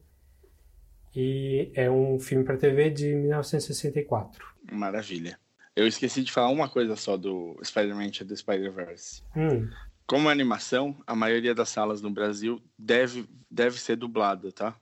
[1.16, 4.46] E é um filme para TV de 1964.
[4.72, 5.38] Maravilha.
[5.76, 9.24] Eu esqueci de falar uma coisa só do Spider-Man e do Spider-Verse.
[9.36, 9.70] Hum.
[10.06, 14.76] Como animação, a maioria das salas no Brasil deve, deve ser dublada, tá?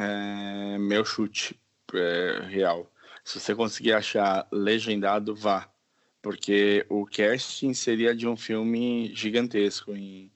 [0.00, 1.58] É, meu chute
[1.94, 2.90] é, real.
[3.24, 5.68] Se você conseguir achar legendado, vá.
[6.22, 10.30] Porque o casting seria de um filme gigantesco em,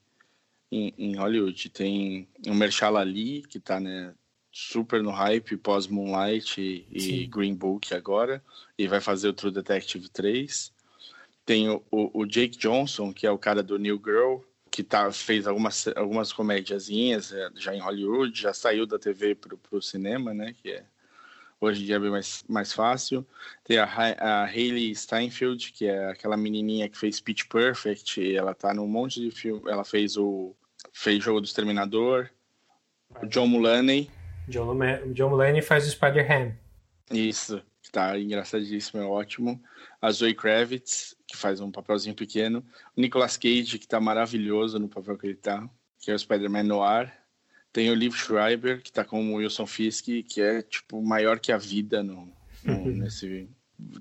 [0.71, 1.69] em, em Hollywood.
[1.69, 4.13] Tem o Merchala Ali, que tá né,
[4.51, 8.43] super no hype pós Moonlight e, e Green Book agora,
[8.77, 10.73] e vai fazer o True Detective 3.
[11.45, 14.39] Tem o, o, o, Jake Johnson, que é o cara do New Girl,
[14.71, 19.57] que tá, fez algumas, algumas comédiazinhas é, já em Hollywood, já saiu da TV pro,
[19.57, 20.55] pro cinema, né?
[20.63, 20.85] Que é
[21.59, 23.27] hoje em dia é bem mais, mais fácil.
[23.65, 28.73] Tem a, a Hayley Steinfeld, que é aquela menininha que fez Pitch Perfect, ela tá
[28.73, 30.55] num monte de filme, ela fez o
[30.93, 32.29] fez jogo do Exterminador.
[33.21, 34.09] O John Mulaney.
[34.47, 34.77] John,
[35.13, 36.53] John Mulaney faz o Spider-Ham.
[37.11, 39.61] Isso, que tá engraçadíssimo, é ótimo.
[40.01, 42.63] A Zoe Kravitz, que faz um papelzinho pequeno.
[42.95, 45.67] O Nicolas Cage, que tá maravilhoso no papel que ele tá,
[45.99, 47.11] que é o Spider-Man Noir.
[47.71, 51.53] Tem o Liv Schreiber, que tá com o Wilson Fisk, que é, tipo, maior que
[51.53, 52.29] a vida no,
[52.65, 53.47] no- nesse...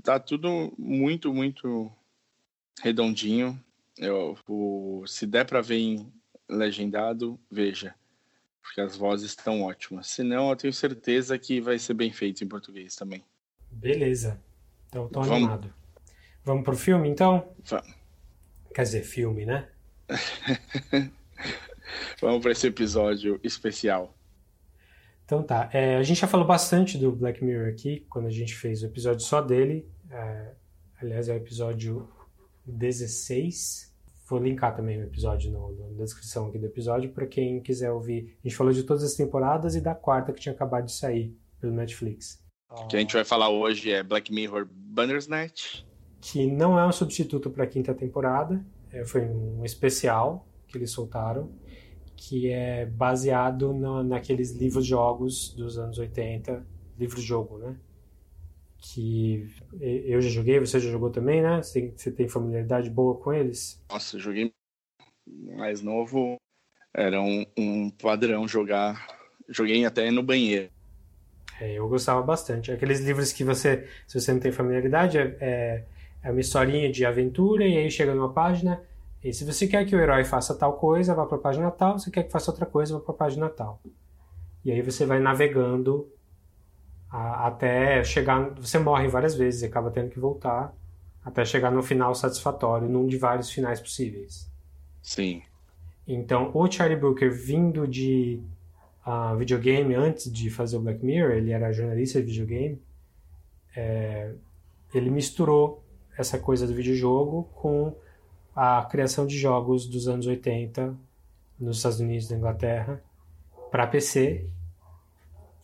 [0.03, 1.91] Tá tudo muito, muito
[2.83, 3.59] redondinho.
[3.97, 6.13] Eu, o, se der pra ver em
[6.49, 7.95] legendado, veja.
[8.61, 10.09] Porque as vozes estão ótimas.
[10.09, 13.25] Se não, eu tenho certeza que vai ser bem feito em português também.
[13.71, 14.39] Beleza.
[14.89, 15.37] Então, tô Vamos.
[15.37, 15.73] animado.
[16.45, 17.53] Vamos pro filme, então?
[17.65, 17.95] Vamos.
[18.75, 19.69] Quer dizer, filme, né?
[22.21, 24.15] Vamos para esse episódio especial.
[25.25, 25.69] Então tá.
[25.73, 28.87] É, a gente já falou bastante do Black Mirror aqui, quando a gente fez o
[28.87, 29.89] episódio só dele.
[30.11, 30.53] É,
[31.01, 32.09] aliás, é o episódio
[32.67, 33.91] 16.
[34.29, 37.91] Vou linkar também o episódio no, no- na descrição aqui do episódio para quem quiser
[37.91, 38.37] ouvir.
[38.45, 41.37] A gente falou de todas as temporadas e da quarta que tinha acabado de sair
[41.61, 42.41] pelo Netflix.
[42.69, 45.85] O que a gente vai falar hoje é Black Mirror Bandersnatch.
[46.21, 48.65] Que não é um substituto para a quinta temporada.
[48.93, 51.51] É, foi um especial que eles soltaram.
[52.17, 56.67] Que é baseado na, naqueles livros-jogos dos anos 80.
[56.99, 57.77] Livro-jogo, né?
[58.83, 59.47] que
[59.81, 61.63] eu já joguei, você já jogou também, né?
[61.63, 63.81] Você tem, você tem familiaridade boa com eles?
[63.91, 64.53] Nossa, eu joguei
[65.27, 66.37] mais novo.
[66.95, 69.07] Era um, um padrão jogar.
[69.49, 70.71] Joguei até no banheiro.
[71.61, 72.73] É, eu gostava bastante.
[72.73, 75.85] Aqueles livros que você, se você não tem familiaridade, é, é,
[76.23, 78.83] é uma historinha de aventura e aí chega numa página
[79.23, 81.99] e se você quer que o herói faça tal coisa, vá para a página tal.
[81.99, 83.81] Se quer que faça outra coisa, vá para a página tal.
[84.65, 86.09] E aí você vai navegando
[87.11, 88.51] a, até chegar.
[88.55, 90.75] Você morre várias vezes e acaba tendo que voltar
[91.23, 94.51] até chegar no final satisfatório, num de vários finais possíveis.
[95.03, 95.43] Sim.
[96.09, 98.41] Então, o Charlie Brooker, vindo de
[99.07, 102.81] uh, videogame, antes de fazer o Black Mirror, ele era jornalista de videogame,
[103.77, 104.33] é,
[104.95, 105.80] ele misturou
[106.21, 107.95] essa coisa do videojogo com
[108.55, 110.95] a criação de jogos dos anos 80
[111.59, 113.03] nos Estados Unidos e Inglaterra
[113.71, 114.47] para PC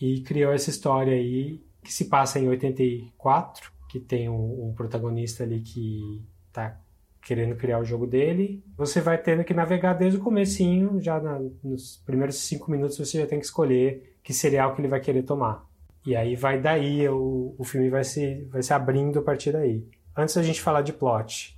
[0.01, 5.45] e criou essa história aí que se passa em 84, que tem um, um protagonista
[5.45, 6.79] ali que está
[7.23, 8.63] querendo criar o jogo dele.
[8.77, 13.21] Você vai tendo que navegar desde o comecinho, já na, nos primeiros cinco minutos você
[13.21, 15.65] já tem que escolher que cereal que ele vai querer tomar.
[16.05, 19.85] E aí vai daí, o, o filme vai se, vai se abrindo a partir daí.
[20.17, 21.57] Antes da gente falar de plot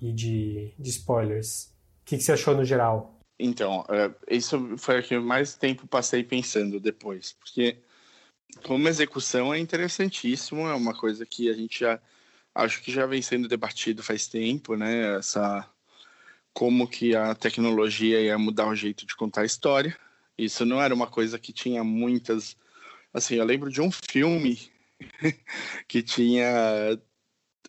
[0.00, 3.18] e de, de spoilers, o que, que você achou no geral?
[3.38, 7.78] Então, é, isso foi o que mais tempo passei pensando depois, porque
[8.64, 12.00] como execução é interessantíssimo, é uma coisa que a gente já
[12.54, 15.16] acho que já vem sendo debatido faz tempo, né?
[15.18, 15.68] Essa
[16.54, 19.94] como que a tecnologia ia mudar o jeito de contar a história.
[20.38, 22.56] Isso não era uma coisa que tinha muitas,
[23.12, 24.58] assim, eu lembro de um filme
[25.86, 26.98] que tinha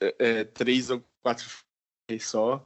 [0.02, 1.46] é, três ou quatro
[2.20, 2.66] só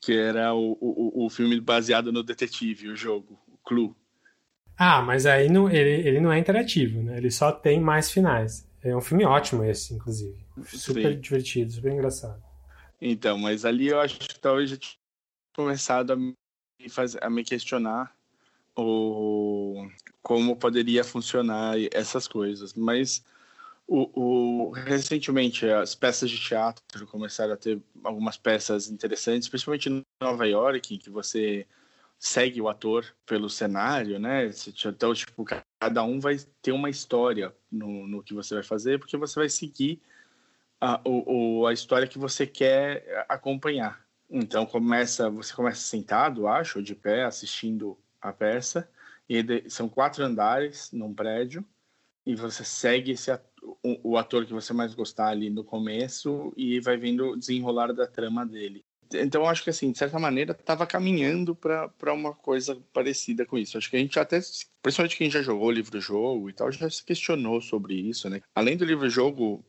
[0.00, 3.94] que era o, o, o filme baseado no detetive, o jogo, o Clue.
[4.76, 7.16] Ah, mas aí não, ele, ele não é interativo, né?
[7.16, 8.68] Ele só tem mais finais.
[8.80, 10.38] É um filme ótimo esse, inclusive.
[10.66, 11.20] Super Sim.
[11.20, 12.40] divertido, super engraçado.
[13.00, 14.98] Então, mas ali eu acho que talvez já tinha
[15.54, 16.34] começado a me,
[16.88, 18.14] fazer, a me questionar
[18.76, 19.88] o,
[20.22, 22.72] como poderia funcionar essas coisas.
[22.74, 23.24] Mas
[23.88, 30.04] o, o, recentemente as peças de teatro começaram a ter algumas peças interessantes, principalmente em
[30.20, 31.66] Nova York, em que você
[32.18, 34.50] segue o ator pelo cenário, né?
[34.84, 35.44] Então, tipo,
[35.80, 39.48] cada um vai ter uma história no, no que você vai fazer, porque você vai
[39.48, 40.02] seguir
[40.78, 44.04] a, o, a história que você quer acompanhar.
[44.28, 48.86] Então, começa, você começa sentado, acho, de pé, assistindo a peça,
[49.26, 51.64] e são quatro andares num prédio,
[52.28, 53.32] e você segue esse
[53.82, 57.90] o, o ator que você mais gostar ali no começo e vai vendo o desenrolar
[57.94, 58.84] da trama dele.
[59.14, 63.78] Então, acho que, assim, de certa maneira, estava caminhando para uma coisa parecida com isso.
[63.78, 64.38] Acho que a gente até,
[64.82, 68.42] principalmente quem já jogou livro-jogo e tal, já se questionou sobre isso, né?
[68.54, 69.64] Além do livro-jogo,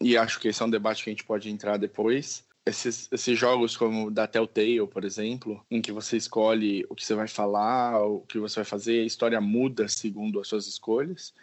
[0.00, 3.36] e acho que esse é um debate que a gente pode entrar depois, esses, esses
[3.36, 8.00] jogos como da Telltale, por exemplo, em que você escolhe o que você vai falar,
[8.06, 11.34] o que você vai fazer, a história muda segundo as suas escolhas,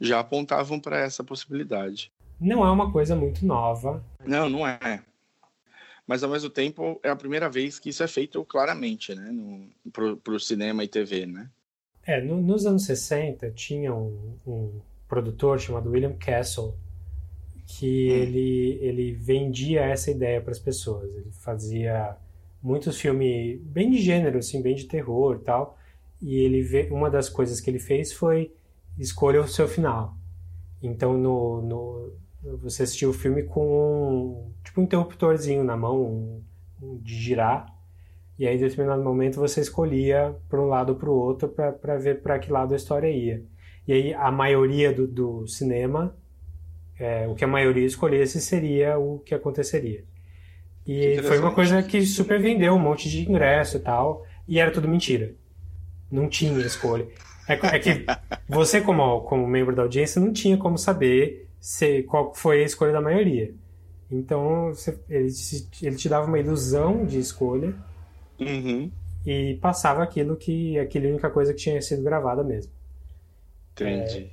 [0.00, 2.12] já apontavam para essa possibilidade.
[2.38, 4.04] Não é uma coisa muito nova.
[4.24, 5.02] Não, não é
[6.06, 9.34] mas ao mesmo tempo é a primeira vez que isso é feito claramente, né,
[9.92, 11.50] para o cinema e TV, né?
[12.06, 16.74] É, no, nos anos 60 tinha um, um, produtor chamado William Castle
[17.66, 18.14] que hum.
[18.14, 21.12] ele, ele vendia essa ideia para as pessoas.
[21.16, 22.16] Ele fazia
[22.62, 25.76] muitos filmes bem de gênero, assim, bem de terror e tal.
[26.22, 28.52] E ele uma das coisas que ele fez foi
[28.98, 30.14] escolha o seu final.
[30.82, 32.12] Então no, no
[32.54, 36.42] você assistiu o filme com um, tipo um interruptorzinho na mão, um,
[36.80, 37.66] um, de girar.
[38.38, 41.96] E aí, em determinado momento, você escolhia para um lado ou para o outro para
[41.96, 43.42] ver para que lado a história ia.
[43.88, 46.14] E aí, a maioria do, do cinema,
[46.98, 50.04] é, o que a maioria escolhesse seria o que aconteceria.
[50.86, 54.70] E foi uma coisa que super vendeu um monte de ingresso e tal, e era
[54.70, 55.34] tudo mentira.
[56.10, 57.08] Não tinha escolha.
[57.48, 58.04] É, é que
[58.48, 62.92] você, como, como membro da audiência, não tinha como saber se, qual foi a escolha
[62.92, 63.54] da maioria.
[64.10, 65.28] Então, você, ele,
[65.82, 67.74] ele te dava uma ilusão de escolha
[68.38, 68.90] uhum.
[69.24, 72.72] e passava aquilo que aquela única coisa que tinha sido gravada mesmo.
[73.72, 74.30] Entendi.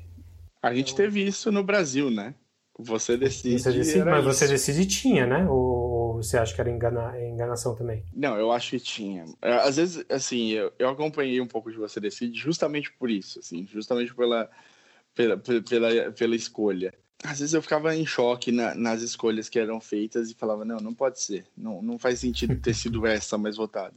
[0.61, 1.05] É, a gente então...
[1.05, 2.35] teve isso no Brasil, né?
[2.79, 3.59] Você decide.
[3.59, 4.33] Você decide mas isso.
[4.33, 5.47] você decide tinha, né?
[5.47, 5.82] Ou
[6.23, 8.05] você acha que era engana, enganação também?
[8.13, 9.25] Não, eu acho que tinha.
[9.41, 13.39] É, às vezes, assim, eu, eu acompanhei um pouco de Você Decide justamente por isso,
[13.39, 14.49] assim, justamente pela,
[15.13, 16.93] pela, pela, pela escolha.
[17.23, 20.77] Às vezes eu ficava em choque na, nas escolhas que eram feitas e falava, não,
[20.77, 21.45] não pode ser.
[21.55, 23.95] Não, não faz sentido ter sido essa mais votada.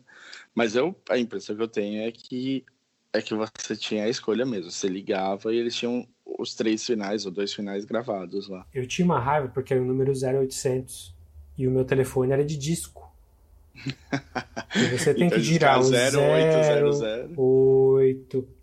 [0.54, 2.64] Mas eu, a impressão que eu tenho é que
[3.12, 4.70] é que você tinha a escolha mesmo.
[4.70, 6.06] Você ligava e eles tinham
[6.38, 8.66] os três finais ou dois finais gravados lá.
[8.74, 11.15] Eu tinha uma raiva porque era o número 0800
[11.57, 13.11] e o meu telefone era de disco.
[14.75, 17.37] e você tem então, que girar o 0800.
[17.37, 18.57] 80,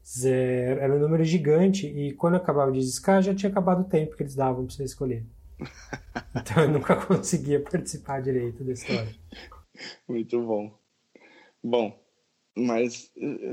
[0.80, 4.24] era um número gigante e quando acabava de discar já tinha acabado o tempo que
[4.24, 5.26] eles davam para você escolher.
[6.36, 9.16] Então eu nunca conseguia participar direito da história.
[10.08, 10.76] Muito bom.
[11.64, 12.00] Bom,
[12.56, 13.52] mas eh,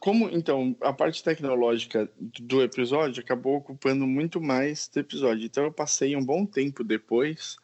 [0.00, 2.08] como então a parte tecnológica
[2.40, 7.56] do episódio acabou ocupando muito mais do episódio, então eu passei um bom tempo depois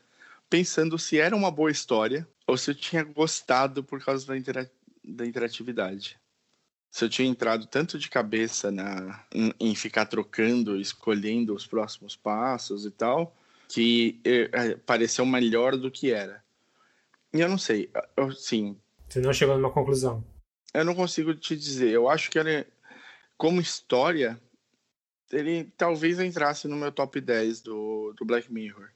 [0.54, 4.70] pensando se era uma boa história ou se eu tinha gostado por causa da, intera
[5.02, 6.16] da interatividade.
[6.92, 12.14] Se eu tinha entrado tanto de cabeça na, em, em ficar trocando, escolhendo os próximos
[12.14, 13.36] passos e tal,
[13.68, 16.40] que é, pareceu melhor do que era.
[17.32, 18.78] E eu não sei, eu, sim.
[19.08, 20.24] Você não chegou numa conclusão?
[20.72, 21.90] Eu não consigo te dizer.
[21.90, 22.64] Eu acho que ele,
[23.36, 24.40] como história,
[25.32, 28.94] ele talvez entrasse no meu top 10 do, do Black Mirror.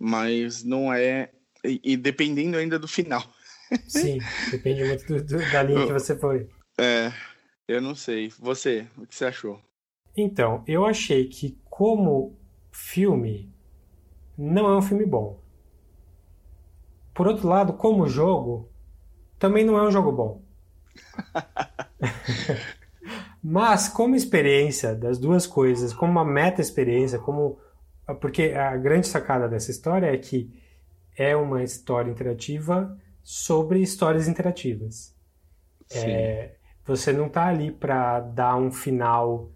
[0.00, 1.30] Mas não é.
[1.62, 3.22] E, e dependendo ainda do final.
[3.86, 4.18] Sim,
[4.50, 6.48] depende muito do, do, da linha que você foi.
[6.78, 7.12] É,
[7.68, 8.32] eu não sei.
[8.40, 9.60] Você, o que você achou?
[10.16, 12.38] Então, eu achei que como
[12.72, 13.52] filme,
[14.36, 15.40] não é um filme bom.
[17.14, 18.68] Por outro lado, como jogo,
[19.38, 20.42] também não é um jogo bom.
[23.42, 27.58] Mas como experiência das duas coisas, como uma meta experiência, como
[28.14, 30.52] porque a grande sacada dessa história é que
[31.16, 35.14] é uma história interativa sobre histórias interativas.
[35.92, 39.50] É, você não está ali para dar um final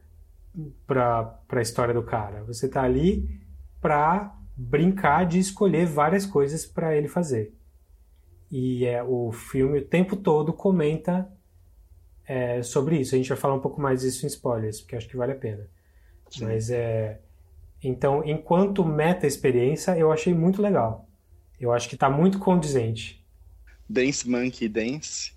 [0.87, 2.45] para a história do cara.
[2.45, 3.41] Você está ali
[3.81, 7.55] para brincar de escolher várias coisas para ele fazer.
[8.51, 11.29] E é, o filme o tempo todo comenta
[12.27, 13.15] é, sobre isso.
[13.15, 15.37] A gente vai falar um pouco mais disso em spoilers, porque acho que vale a
[15.37, 15.69] pena.
[16.31, 16.45] Sim.
[16.45, 17.21] Mas é.
[17.85, 21.07] Então, enquanto meta experiência, eu achei muito legal.
[21.61, 23.23] Eu acho que está muito condizente.
[23.89, 25.33] Dance Monkey Dance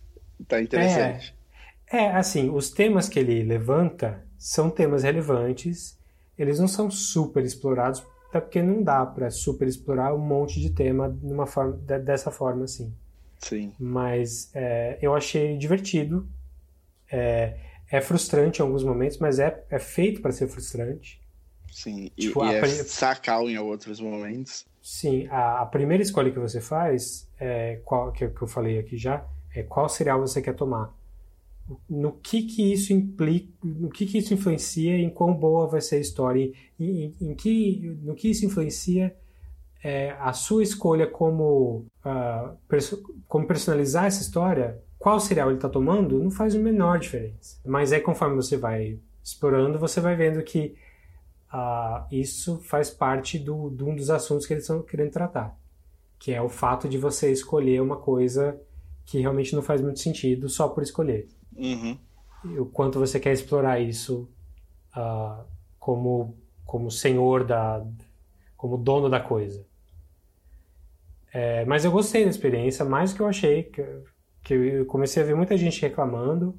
[0.47, 1.35] tá interessante.
[1.91, 5.97] É, é, assim, os temas que ele levanta são temas relevantes.
[6.37, 10.69] Eles não são super explorados, até porque não dá para super explorar um monte de
[10.69, 12.93] tema numa forma, dessa forma assim.
[13.39, 13.73] Sim.
[13.77, 16.27] Mas é, eu achei divertido.
[17.11, 17.57] É,
[17.89, 21.21] é, frustrante em alguns momentos, mas é, é feito para ser frustrante.
[21.71, 24.65] Sim, e, tipo, e é sacal em outros momentos.
[24.81, 28.97] Sim, a, a, primeira escolha que você faz, é, qual, que, que eu falei aqui
[28.97, 30.95] já, é qual cereal você quer tomar.
[31.89, 35.97] No que que isso implica, no que que isso influencia em quão boa vai ser
[35.97, 39.13] a história, em, em, em que, no que isso influencia
[39.83, 45.69] é, a sua escolha como, uh, perso como personalizar essa história, qual cereal ele está
[45.69, 47.59] tomando, não faz a menor diferença.
[47.65, 50.75] Mas é conforme você vai explorando, você vai vendo que
[51.53, 55.57] uh, isso faz parte do, de um dos assuntos que eles estão querendo tratar,
[56.19, 58.59] que é o fato de você escolher uma coisa
[59.05, 61.27] que realmente não faz muito sentido só por escolher.
[61.55, 61.97] Uhum.
[62.59, 64.29] O quanto você quer explorar isso
[64.95, 65.43] uh,
[65.79, 67.85] como, como senhor da,
[68.55, 69.65] como dono da coisa.
[71.33, 73.63] É, mas eu gostei da experiência, mais do que eu achei.
[73.63, 73.85] Que,
[74.43, 76.55] que eu comecei a ver muita gente reclamando,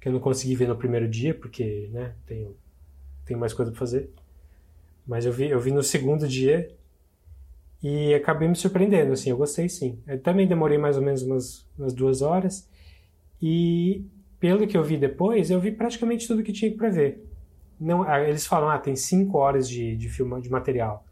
[0.00, 2.56] que eu não consegui ver no primeiro dia, porque né, tenho,
[3.24, 4.10] tenho mais coisa para fazer.
[5.06, 6.68] Mas eu vi, eu vi no segundo dia
[7.82, 9.98] E acabei me surpreendendo, assim, eu gostei sim.
[10.06, 12.68] Eu também demorei mais ou menos umas, umas duas horas.
[13.40, 14.04] E
[14.40, 17.24] pelo que eu vi depois, eu vi praticamente tudo que tinha para ver.
[17.78, 21.04] Não, ah, eles falam, ah, tem cinco horas de, de filme, de material.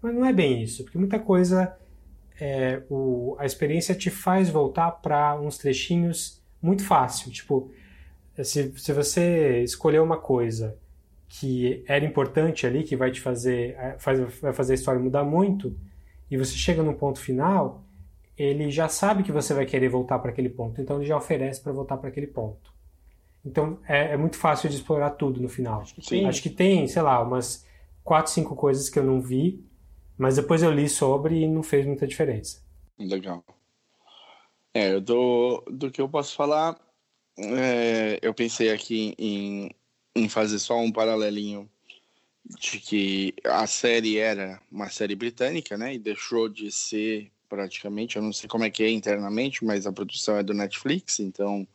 [0.00, 1.76] Mas não é bem isso, porque muita coisa,
[2.40, 7.30] é, o, a experiência te faz voltar para uns trechinhos muito fácil.
[7.32, 7.70] Tipo,
[8.42, 10.76] se, se você escolher uma coisa
[11.40, 15.24] que era importante ali, que vai te fazer, é, faz, vai fazer a história mudar
[15.24, 15.74] muito,
[16.30, 17.82] e você chega no ponto final,
[18.36, 21.62] ele já sabe que você vai querer voltar para aquele ponto, então ele já oferece
[21.62, 22.70] para voltar para aquele ponto.
[23.44, 25.80] Então é, é, muito fácil de explorar tudo no final.
[25.80, 27.66] Acho que, Acho que tem, sei lá, umas
[28.04, 29.64] quatro, cinco coisas que eu não vi,
[30.18, 32.62] mas depois eu li sobre e não fez muita diferença.
[32.98, 33.42] Legal.
[34.74, 36.78] É, do, do que eu posso falar,
[37.38, 39.70] é, eu pensei aqui em,
[40.14, 41.68] em fazer só um paralelinho
[42.44, 45.94] de que a série era uma série britânica, né?
[45.94, 49.92] E deixou de ser praticamente, eu não sei como é que é internamente, mas a
[49.92, 51.66] produção é do Netflix, então.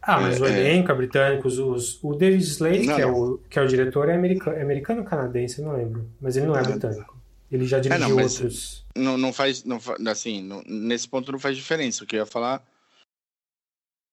[0.00, 3.38] Ah, mas é, o elenco é britânico, os, o David Slade, não, que, é o,
[3.50, 6.62] que é o diretor, é americano, é americano canadense, não lembro, mas ele não é
[6.62, 7.14] britânico.
[7.50, 8.84] Ele já dirigiu é, não, outros.
[8.96, 9.78] Não, não faz, não,
[10.10, 12.02] assim, não, nesse ponto não faz diferença.
[12.02, 12.64] O que eu ia falar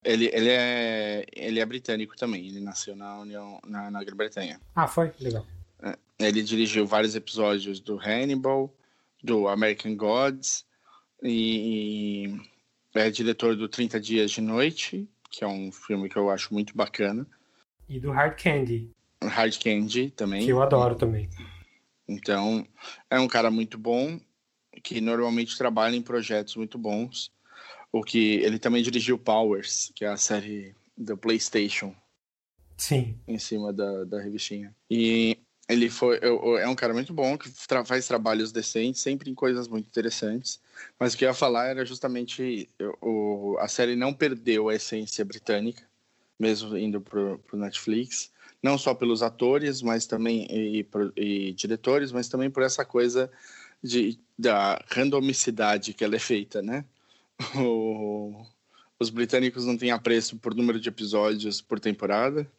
[0.04, 4.60] ele, ele, é, ele é britânico também, ele nasceu na União, na, na Grã-Bretanha.
[4.76, 5.12] Ah, foi?
[5.20, 5.46] Legal.
[5.82, 8.74] É, ele dirigiu vários episódios do Hannibal,
[9.24, 10.66] do American Gods,
[11.22, 16.30] e, e é diretor do 30 Dias de Noite, que é um filme que eu
[16.30, 17.26] acho muito bacana.
[17.88, 18.92] E do Hard Candy.
[19.24, 20.46] Hard Candy também.
[20.46, 21.30] Que eu adoro também.
[22.08, 22.68] Então,
[23.10, 24.20] é um cara muito bom,
[24.84, 27.32] que normalmente trabalha em projetos muito bons.
[27.92, 31.94] O que ele também dirigiu Powers, que é a série do PlayStation.
[32.78, 33.16] Sim.
[33.28, 34.74] Em cima da, da revistinha.
[34.90, 35.38] E
[35.72, 37.50] ele foi é um cara muito bom que
[37.86, 40.60] faz trabalhos decentes, sempre em coisas muito interessantes.
[41.00, 42.70] Mas o que eu ia falar era justamente
[43.02, 45.84] o, a série não perdeu a essência britânica,
[46.40, 48.32] mesmo indo pro, pro Netflix,
[48.62, 50.86] não só pelos atores, mas também e,
[51.16, 53.32] e, e diretores, mas também por essa coisa
[53.82, 56.84] de da randomicidade que ela é feita, né?
[57.56, 58.46] O,
[59.00, 62.50] os britânicos não têm apreço por número de episódios por temporada.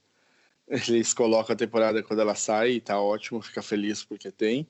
[0.68, 4.66] Eles colocam a temporada quando ela sai e tá ótimo, fica feliz porque tem.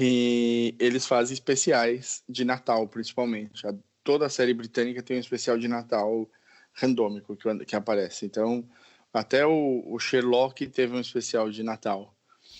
[0.00, 3.66] E eles fazem especiais de Natal, principalmente.
[3.66, 3.74] A,
[4.04, 6.28] toda a série britânica tem um especial de Natal
[6.72, 8.26] randômico que, que aparece.
[8.26, 8.64] Então,
[9.12, 12.14] até o, o, Sherlock teve um especial de Natal.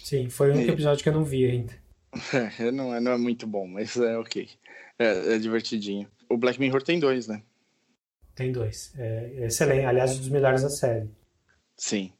[0.05, 0.73] Sim, foi o único e...
[0.73, 1.73] episódio que eu não vi ainda.
[2.59, 4.49] É, não, é, não é muito bom, mas é ok.
[4.99, 6.09] É, é divertidinho.
[6.31, 7.43] O Black Mirror tem dois, né?
[8.35, 8.93] Tem dois.
[8.97, 9.85] É, excelente.
[9.85, 11.11] Aliás, um dos melhores da série.
[11.77, 12.13] Sim.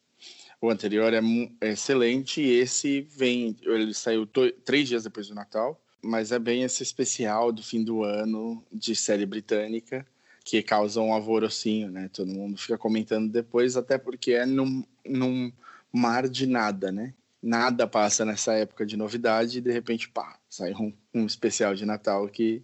[0.61, 1.21] O anterior é,
[1.61, 3.57] é excelente e esse vem.
[3.63, 4.27] Ele saiu
[4.65, 8.95] três dias depois do Natal, mas é bem esse especial do fim do ano de
[8.95, 10.05] série britânica
[10.45, 12.11] que causa um alvorocinho, né?
[12.13, 15.53] Todo mundo fica comentando depois, até porque é num, num
[15.93, 17.15] mar de nada, né?
[17.43, 21.87] Nada passa nessa época de novidade e de repente, pá, sai um, um especial de
[21.87, 22.63] Natal que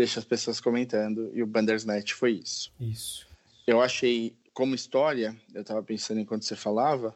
[0.00, 2.72] deixa as pessoas comentando, e o Bandersnatch foi isso.
[2.80, 3.26] Isso.
[3.66, 7.14] Eu achei, como história, eu estava pensando enquanto você falava,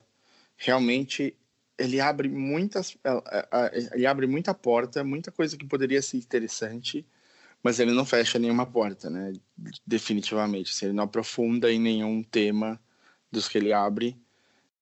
[0.57, 1.35] realmente
[1.77, 2.97] ele abre muitas
[3.93, 7.05] ele abre muita porta muita coisa que poderia ser interessante
[7.65, 9.33] mas ele não fecha nenhuma porta né
[9.85, 12.81] definitivamente assim, ele não aprofunda em nenhum tema
[13.33, 14.17] dos que ele abre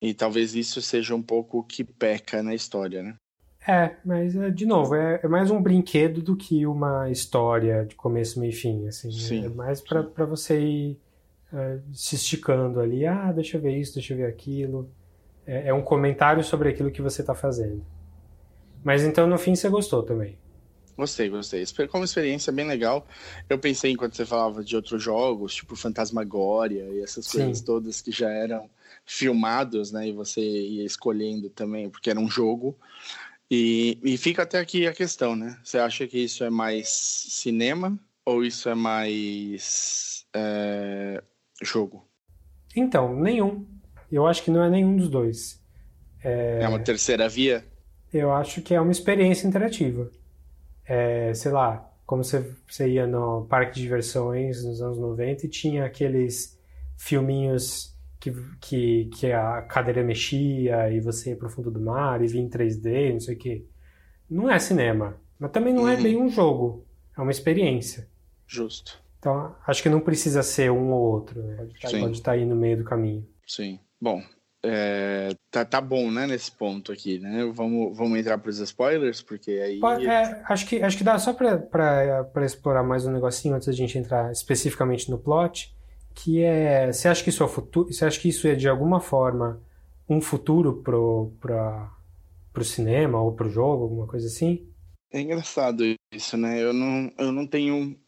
[0.02, 3.18] e talvez isso seja um pouco o que peca na história né
[3.66, 7.94] é, mas é, de novo, é, é, mais um brinquedo do que uma história de
[7.94, 8.88] começo, meio e fim.
[8.88, 9.14] Assim, né?
[9.14, 11.00] sim, é mais para você ir
[11.52, 13.06] uh, se esticando ali.
[13.06, 14.90] Ah, deixa eu ver isso, deixa eu ver aquilo.
[15.46, 17.84] É, é um comentário sobre aquilo que você está fazendo.
[18.82, 20.36] Mas então no fim você gostou também.
[20.96, 21.64] Gostei, gostei.
[21.88, 23.06] Como experiência bem legal.
[23.48, 27.38] Eu pensei enquanto você falava de outros jogos, tipo Fantasmagória e essas Sim.
[27.38, 28.68] coisas todas que já eram
[29.06, 30.08] filmados, né?
[30.08, 32.76] E você ia escolhendo também, porque era um jogo.
[33.54, 35.58] E, e fica até aqui a questão, né?
[35.62, 41.22] Você acha que isso é mais cinema ou isso é mais é,
[41.62, 42.08] jogo?
[42.74, 43.66] Então, nenhum.
[44.10, 45.62] Eu acho que não é nenhum dos dois.
[46.24, 47.62] É, é uma terceira via?
[48.10, 50.10] Eu acho que é uma experiência interativa.
[50.86, 55.50] É, sei lá, como você, você ia no parque de diversões nos anos 90 e
[55.50, 56.58] tinha aqueles
[56.96, 62.28] filminhos que, que, que a cadeira mexia e você ia pro fundo do mar e
[62.28, 63.66] vinha em 3D, não sei o quê.
[64.30, 65.98] Não é cinema, mas também não é uhum.
[65.98, 66.86] é bem um jogo,
[67.18, 68.08] é uma experiência.
[68.46, 69.02] Justo.
[69.18, 71.56] Então, acho que não precisa ser um ou outro, né?
[71.56, 73.26] Pode, estar, pode estar aí no meio do caminho.
[73.44, 73.80] Sim.
[74.00, 74.22] Bom,
[74.64, 77.50] é, tá, tá bom, né, nesse ponto aqui, né?
[77.52, 79.80] Vamos, vamos entrar para os spoilers, porque aí.
[80.06, 83.98] É, acho, que, acho que dá só para explorar mais um negocinho antes da gente
[83.98, 85.74] entrar especificamente no plot,
[86.14, 86.92] que é.
[86.92, 87.92] Você acha que isso é futuro?
[87.92, 89.60] Você acha que isso é de alguma forma
[90.08, 91.90] um futuro pro, pra,
[92.52, 94.68] pro cinema ou pro jogo, alguma coisa assim?
[95.10, 96.62] É engraçado isso, né?
[96.62, 97.98] Eu não, eu não tenho.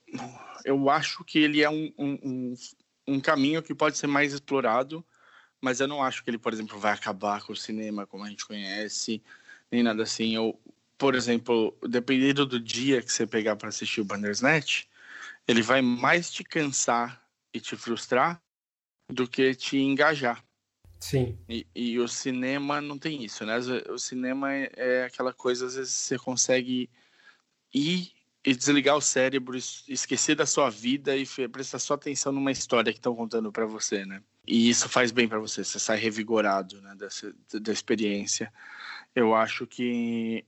[0.65, 2.55] Eu acho que ele é um, um,
[3.07, 5.05] um caminho que pode ser mais explorado,
[5.61, 8.29] mas eu não acho que ele, por exemplo, vai acabar com o cinema como a
[8.29, 9.23] gente conhece,
[9.71, 10.35] nem nada assim.
[10.35, 10.59] Eu,
[10.97, 14.87] por exemplo, dependendo do dia que você pegar para assistir o Bandersnatch,
[15.47, 17.24] ele vai mais te cansar
[17.55, 18.43] e te frustrar
[19.09, 20.45] do que te engajar.
[20.99, 21.39] Sim.
[21.49, 23.59] E, e, o cinema não tem isso, né?
[23.91, 26.91] O cinema é, é, aquela coisa, às vezes você consegue
[27.73, 28.13] ir
[28.45, 32.99] e desligar o cérebro, esquecer da sua vida e prestar só atenção numa história que
[32.99, 34.23] estão contando para você, né?
[34.47, 38.53] E isso faz bem para você, você sai revigorado, né, dessa, da experiência.
[39.15, 40.45] Eu acho que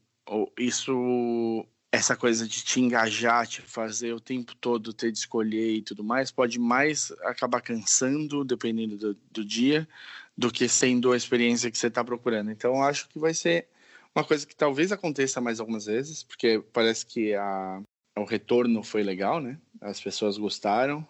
[0.58, 1.66] isso
[1.96, 6.04] essa coisa de te engajar, te fazer o tempo todo ter de escolher e tudo
[6.04, 9.88] mais, pode mais acabar cansando, dependendo do, do dia,
[10.36, 12.50] do que sendo a experiência que você está procurando.
[12.50, 13.66] Então, acho que vai ser
[14.14, 17.82] uma coisa que talvez aconteça mais algumas vezes, porque parece que a,
[18.16, 19.58] o retorno foi legal, né?
[19.80, 21.06] As pessoas gostaram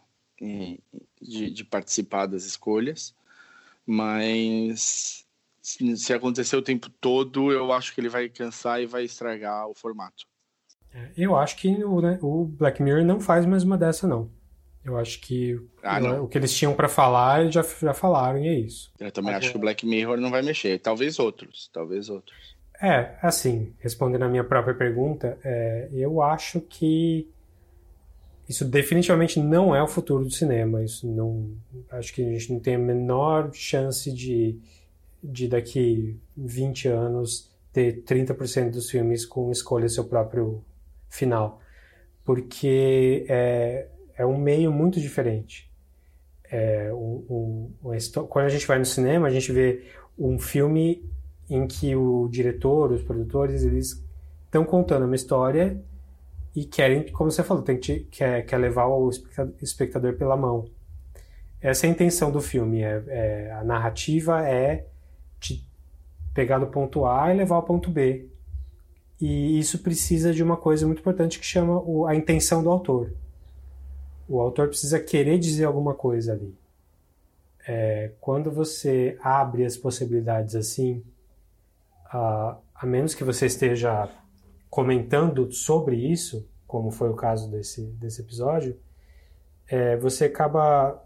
[1.20, 3.14] de, de participar das escolhas,
[3.84, 5.26] mas
[5.60, 9.74] se acontecer o tempo todo, eu acho que ele vai cansar e vai estragar o
[9.74, 10.26] formato.
[10.96, 14.30] É, eu acho que o, né, o Black Mirror não faz mais uma dessa, não.
[14.84, 18.46] Eu acho que ah, o que eles tinham para falar, eles já, já falaram e
[18.46, 18.92] é isso.
[19.00, 19.44] Eu também Agora...
[19.44, 20.78] acho que o Black Mirror não vai mexer.
[20.78, 22.56] Talvez outros, talvez outros.
[22.80, 27.28] É, assim, respondendo a minha própria pergunta, é, eu acho que
[28.48, 30.84] isso definitivamente não é o futuro do cinema.
[30.84, 31.50] Isso não,
[31.90, 34.56] acho que a gente não tem a menor chance de,
[35.22, 40.62] de daqui 20 anos ter 30% dos filmes com escolha seu próprio
[41.08, 41.60] final,
[42.24, 45.70] porque é, é um meio muito diferente.
[46.50, 46.90] É
[48.28, 49.84] quando a gente vai no cinema, a gente vê
[50.18, 51.04] um filme
[51.48, 54.04] em que o diretor, os produtores, eles
[54.44, 55.80] estão contando uma história
[56.54, 59.10] e querem, como você falou, tem que, quer, quer levar o
[59.60, 60.64] espectador pela mão.
[61.60, 62.82] Essa é a intenção do filme.
[62.82, 64.86] É, é, a narrativa é
[65.38, 65.66] te
[66.32, 68.28] pegar do ponto A e levar ao ponto B.
[69.20, 73.12] E isso precisa de uma coisa muito importante que chama o, a intenção do autor.
[74.28, 76.54] O autor precisa querer dizer alguma coisa ali.
[77.66, 81.02] É, quando você abre as possibilidades assim,
[82.06, 84.08] a, a menos que você esteja
[84.68, 88.76] comentando sobre isso, como foi o caso desse, desse episódio,
[89.66, 91.02] é, você acaba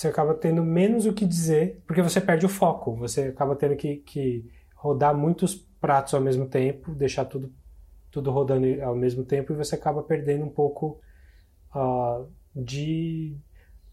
[0.00, 2.94] você acaba tendo menos o que dizer, porque você perde o foco.
[2.96, 7.52] Você acaba tendo que, que rodar muitos pratos ao mesmo tempo, deixar tudo,
[8.10, 10.98] tudo rodando ao mesmo tempo, e você acaba perdendo um pouco
[11.74, 12.26] uh,
[12.56, 13.36] de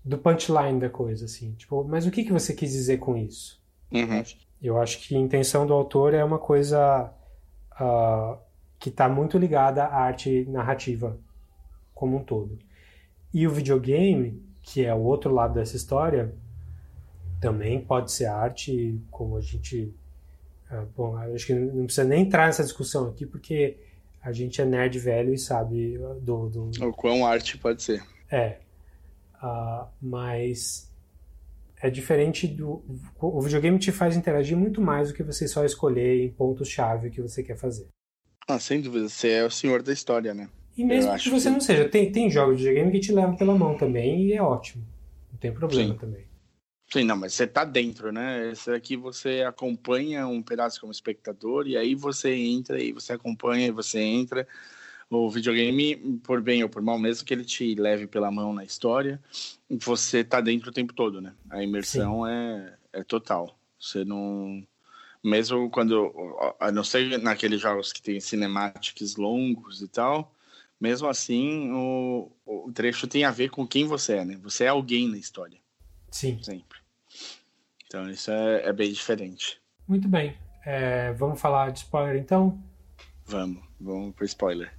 [0.03, 1.51] do punchline da coisa, assim.
[1.55, 3.61] Tipo, mas o que, que você quis dizer com isso?
[3.91, 4.23] Uhum.
[4.61, 7.11] Eu acho que a intenção do autor é uma coisa
[7.73, 8.38] uh,
[8.79, 11.19] que está muito ligada à arte narrativa
[11.93, 12.57] como um todo.
[13.33, 16.33] E o videogame, que é o outro lado dessa história,
[17.41, 19.93] também pode ser arte, como a gente.
[20.72, 23.78] Uh, bom, acho que não precisa nem entrar nessa discussão aqui, porque
[24.22, 26.49] a gente é nerd velho e sabe do.
[26.49, 26.86] do...
[26.86, 28.03] O quão arte pode ser.
[28.30, 28.57] É.
[29.41, 30.91] Uh, mas
[31.82, 32.84] é diferente do.
[33.20, 37.11] O videogame te faz interagir muito mais do que você só escolher em pontos-chave o
[37.11, 37.88] que você quer fazer.
[38.47, 39.07] Ah, sem dúvida.
[39.07, 40.49] Você é o senhor da história, né?
[40.78, 41.53] E mesmo que você que...
[41.53, 44.41] não seja, tem, tem jogos de videogame que te levam pela mão também e é
[44.41, 44.84] ótimo.
[45.32, 45.99] Não tem problema Sim.
[45.99, 46.26] também.
[46.89, 48.51] Sim, não, mas você tá dentro, né?
[48.51, 53.67] Esse aqui você acompanha um pedaço como espectador e aí você entra e você acompanha
[53.67, 54.47] e você entra
[55.09, 58.63] o videogame, por bem ou por mal, mesmo que ele te leve pela mão na
[58.63, 59.21] história,
[59.69, 61.33] você tá dentro o tempo todo, né?
[61.49, 63.57] A imersão é, é total.
[63.79, 64.65] Você não.
[65.23, 66.13] Mesmo quando.
[66.59, 70.33] A não ser naqueles jogos que tem cinemáticos longos e tal,
[70.79, 74.38] mesmo assim, o, o trecho tem a ver com quem você é, né?
[74.43, 75.57] Você é alguém na história.
[76.11, 76.39] Sim.
[76.41, 76.76] Sempre.
[77.88, 79.61] Então isso é, é bem diferente.
[79.88, 80.38] Muito bem.
[80.65, 82.61] É, vamos falar de spoiler então?
[83.25, 84.75] Vamos, vamos pro spoiler.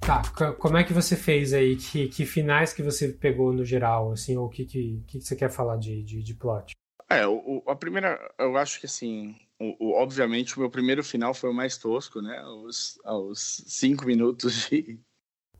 [0.00, 0.22] Tá,
[0.58, 1.76] como é que você fez aí?
[1.76, 5.36] Que, que finais que você pegou no geral, assim, ou o que, que, que você
[5.36, 6.72] quer falar de, de, de plot?
[7.08, 11.32] É, o, a primeira, eu acho que assim, o, o, obviamente, o meu primeiro final
[11.32, 12.38] foi o mais tosco, né?
[12.38, 14.98] Aos, aos cinco minutos de.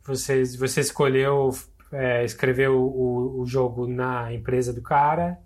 [0.05, 1.51] Você, você escolheu
[1.93, 5.39] é, escrever o, o, jogo na empresa do cara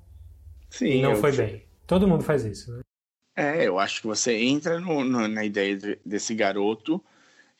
[0.68, 1.64] Sim, e não foi bem.
[1.86, 2.80] Todo mundo faz isso, né?
[3.36, 7.02] É, eu acho que você entra no, no, na ideia de, desse garoto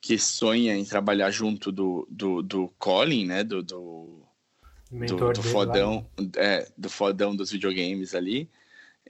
[0.01, 3.45] que sonha em trabalhar junto do, do, do Colin, né?
[3.45, 4.27] Do, do,
[4.91, 8.51] do, do fodão, é, do fodão dos videogames ali.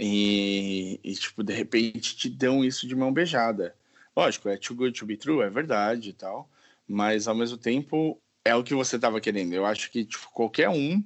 [0.02, 3.74] E, e, tipo, de repente te dão isso de mão beijada.
[4.16, 6.48] Lógico, é too good to be true, é verdade e tal.
[6.88, 9.52] Mas ao mesmo tempo é o que você estava querendo.
[9.52, 11.04] Eu acho que tipo, qualquer um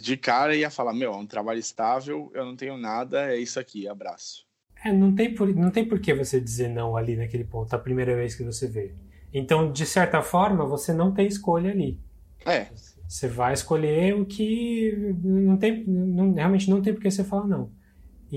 [0.00, 3.60] de cara ia falar: Meu, é um trabalho estável, eu não tenho nada, é isso
[3.60, 4.46] aqui, abraço.
[4.82, 7.78] É, não tem, por, não tem por que você dizer não ali naquele ponto, a
[7.78, 8.94] primeira vez que você vê.
[9.32, 12.00] Então, de certa forma, você não tem escolha ali.
[12.46, 12.68] É.
[13.08, 17.46] Você vai escolher o que não tem, não, realmente não tem por que você falar
[17.46, 17.70] não.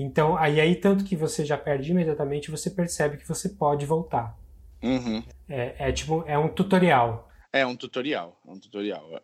[0.00, 4.38] Então, aí, aí tanto que você já perde imediatamente, você percebe que você pode voltar.
[4.82, 5.22] Uhum.
[5.48, 7.28] É, é tipo, é um tutorial.
[7.52, 9.22] É um tutorial, é um tutorial.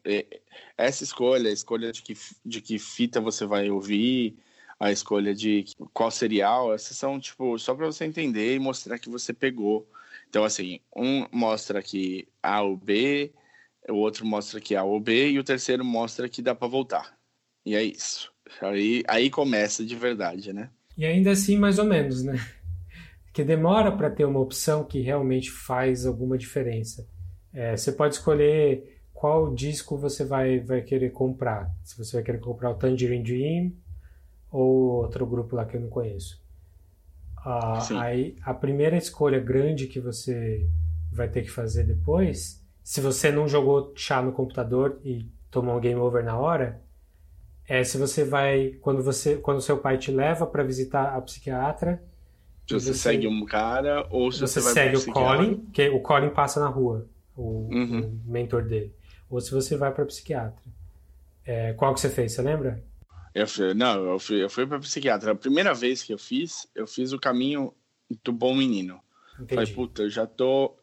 [0.77, 2.15] Essa escolha, a escolha de que,
[2.45, 4.37] de que fita você vai ouvir,
[4.81, 9.09] a escolha de qual serial, essas são, tipo, só para você entender e mostrar que
[9.09, 9.89] você pegou.
[10.29, 13.33] Então, assim, um mostra que A ou B,
[13.89, 17.17] o outro mostra que A ou B, e o terceiro mostra que dá para voltar.
[17.65, 18.34] E é isso.
[18.61, 20.71] Aí, aí começa de verdade, né?
[20.97, 22.35] E ainda assim, mais ou menos, né?
[23.33, 27.07] Que demora para ter uma opção que realmente faz alguma diferença.
[27.53, 31.69] É, você pode escolher qual disco você vai, vai querer comprar.
[31.83, 33.73] Se você vai querer comprar o Tangerine Dream
[34.51, 36.41] ou outro grupo lá que eu não conheço.
[37.39, 40.67] Ah, aí a primeira escolha grande que você
[41.13, 45.81] vai ter que fazer depois, se você não jogou chá no computador e tomou um
[45.81, 46.84] game over na hora,
[47.69, 52.03] é se você vai quando você quando seu pai te leva para visitar a psiquiatra
[52.67, 56.01] se você, você, segue um cara ou se você, você segue o Colin que o
[56.01, 57.07] Colin passa na rua
[57.37, 58.21] o, uhum.
[58.27, 58.95] o mentor dele
[59.29, 60.65] ou se você vai para psiquiatra
[61.45, 62.83] é, qual que você fez você lembra
[63.35, 65.33] eu fui, não, eu fui, eu fui para psiquiatra.
[65.33, 67.75] A primeira vez que eu fiz, eu fiz o caminho
[68.23, 69.01] do bom menino.
[69.35, 69.55] Entendi.
[69.55, 70.77] Falei, puta, eu já tô.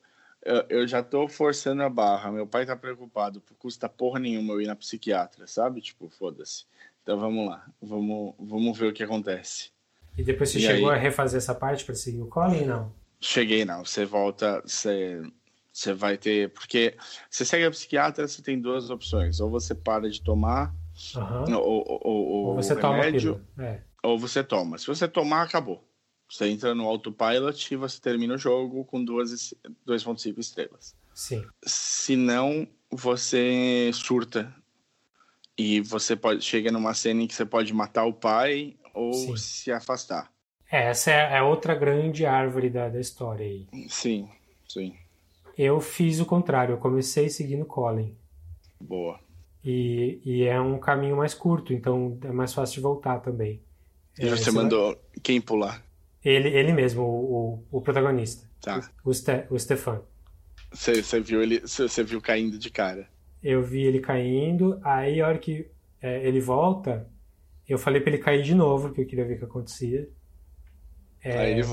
[0.44, 2.32] Eu, eu, já tô forçando a barra.
[2.32, 3.42] Meu pai tá preocupado.
[3.60, 5.82] Custa porra nenhuma eu ir na psiquiatra, sabe?
[5.82, 6.66] Tipo, foda-se.
[7.04, 7.66] Então vamos lá.
[7.82, 9.72] Vamos, vamos ver o que acontece.
[10.18, 10.98] E depois você e chegou aí...
[10.98, 12.92] a refazer essa parte para seguir o Colin, não?
[13.20, 13.86] Cheguei, não.
[13.86, 14.62] Você volta.
[14.66, 15.22] Você,
[15.72, 16.50] você vai ter.
[16.50, 16.96] Porque
[17.30, 19.40] você segue a psiquiatra, você tem duas opções.
[19.40, 20.74] Ou você para de tomar
[21.16, 21.56] Uhum.
[21.56, 23.82] Ou, ou, ou, ou, você remédio, toma é.
[24.04, 24.78] ou você toma.
[24.78, 25.84] Se você tomar, acabou.
[26.32, 29.54] Você entra no autopilot e você termina o jogo com duas
[29.86, 30.96] 2.5 estrelas.
[31.14, 31.46] Sim.
[31.62, 34.56] Se não, você surta
[35.58, 39.36] e você pode chega numa cena em que você pode matar o pai ou Sim.
[39.36, 40.32] se afastar.
[40.72, 43.68] É, essa é, é outra grande árvore da, da história aí.
[43.90, 44.30] Sim,
[44.66, 44.96] sim.
[45.58, 48.16] Eu fiz o contrário, eu comecei seguindo Colin.
[48.80, 49.20] Boa.
[49.66, 53.62] E, e é um caminho mais curto, então é mais fácil de voltar também.
[54.18, 55.02] E você é, mandou vai...
[55.22, 55.91] quem pular?
[56.24, 58.48] Ele, ele mesmo, o, o, o protagonista.
[58.62, 58.90] Tá.
[59.04, 60.02] O, Ste, o Stefan.
[60.72, 63.08] Você, viu ele, você viu caindo de cara?
[63.44, 65.68] Eu vi ele caindo, aí a hora que
[66.02, 67.10] é, ele volta,
[67.68, 70.08] eu falei para ele cair de novo, porque eu queria ver o que acontecia.
[71.24, 71.64] É, aí ele...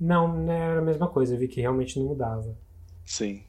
[0.00, 2.56] Não, não era a mesma coisa, eu vi que realmente não mudava.
[3.04, 3.42] Sim.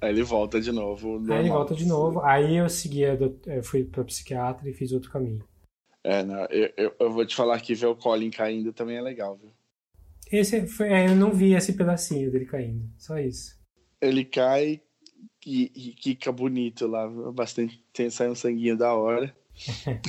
[0.00, 1.18] Aí ele volta de novo.
[1.18, 1.36] Normal.
[1.36, 2.20] Aí ele volta de novo.
[2.20, 5.42] Aí eu segui, eu fui pra psiquiatra e fiz outro caminho.
[6.04, 9.02] É, não, eu, eu, eu, vou te falar que ver o Colin caindo também é
[9.02, 9.50] legal, viu?
[10.30, 13.56] Esse foi, é, eu não vi esse pedacinho dele caindo, só isso.
[14.00, 14.82] Ele cai
[15.44, 19.34] e, e fica bonito lá, bastante, tem, sai um sanguinho da hora.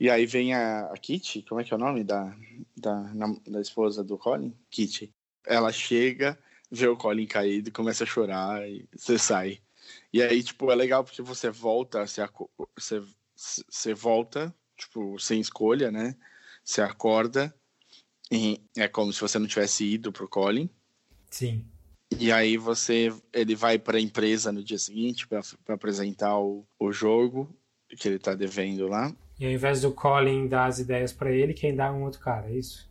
[0.00, 2.34] e, e, aí vem a, a Kitty, como é que é o nome da,
[2.76, 3.12] da,
[3.46, 4.54] da esposa do Colin?
[4.70, 5.12] Kitty.
[5.46, 6.38] Ela chega
[6.72, 9.60] vê o Colin caído, começa a chorar e você sai.
[10.10, 12.26] E aí, tipo, é legal porque você volta, você,
[12.78, 13.02] você,
[13.68, 16.16] você volta, tipo, sem escolha, né?
[16.64, 17.54] Você acorda
[18.76, 20.68] é como se você não tivesse ido pro Colin.
[21.30, 21.64] Sim.
[22.18, 26.92] E aí você, ele vai para a empresa no dia seguinte para apresentar o, o
[26.92, 27.54] jogo
[27.96, 29.14] que ele tá devendo lá.
[29.38, 32.20] E ao invés do Colin dar as ideias para ele, quem dá é um outro
[32.20, 32.90] cara, é isso?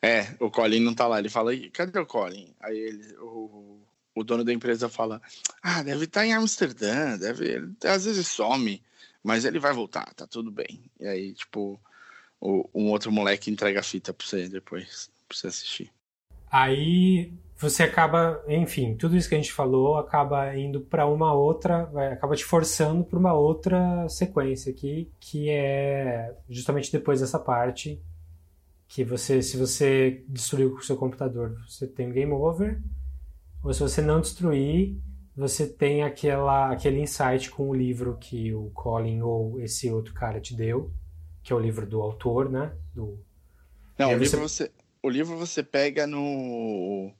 [0.00, 1.18] É, o Colin não tá lá.
[1.18, 2.52] Ele fala, cadê o Colin?
[2.60, 3.80] Aí ele, o,
[4.14, 5.20] o dono da empresa fala,
[5.62, 8.82] ah, deve estar tá em Amsterdã, deve, ele, às vezes some,
[9.22, 10.90] mas ele vai voltar, tá tudo bem.
[10.98, 11.80] E aí, tipo,
[12.42, 15.90] um outro moleque entrega a fita pra você depois, pra você assistir.
[16.50, 21.88] Aí você acaba, enfim, tudo isso que a gente falou acaba indo para uma outra,
[22.12, 28.02] acaba te forçando para uma outra sequência aqui, que é justamente depois dessa parte
[28.88, 32.82] que você, se você destruir o seu computador, você tem um game over,
[33.62, 35.00] ou se você não destruir,
[35.34, 40.40] você tem aquela, aquele insight com o livro que o Colin ou esse outro cara
[40.40, 40.92] te deu,
[41.42, 42.72] que é o livro do autor, né?
[42.94, 43.18] Do...
[43.98, 44.70] Não, o livro você...
[45.02, 47.12] o livro você pega no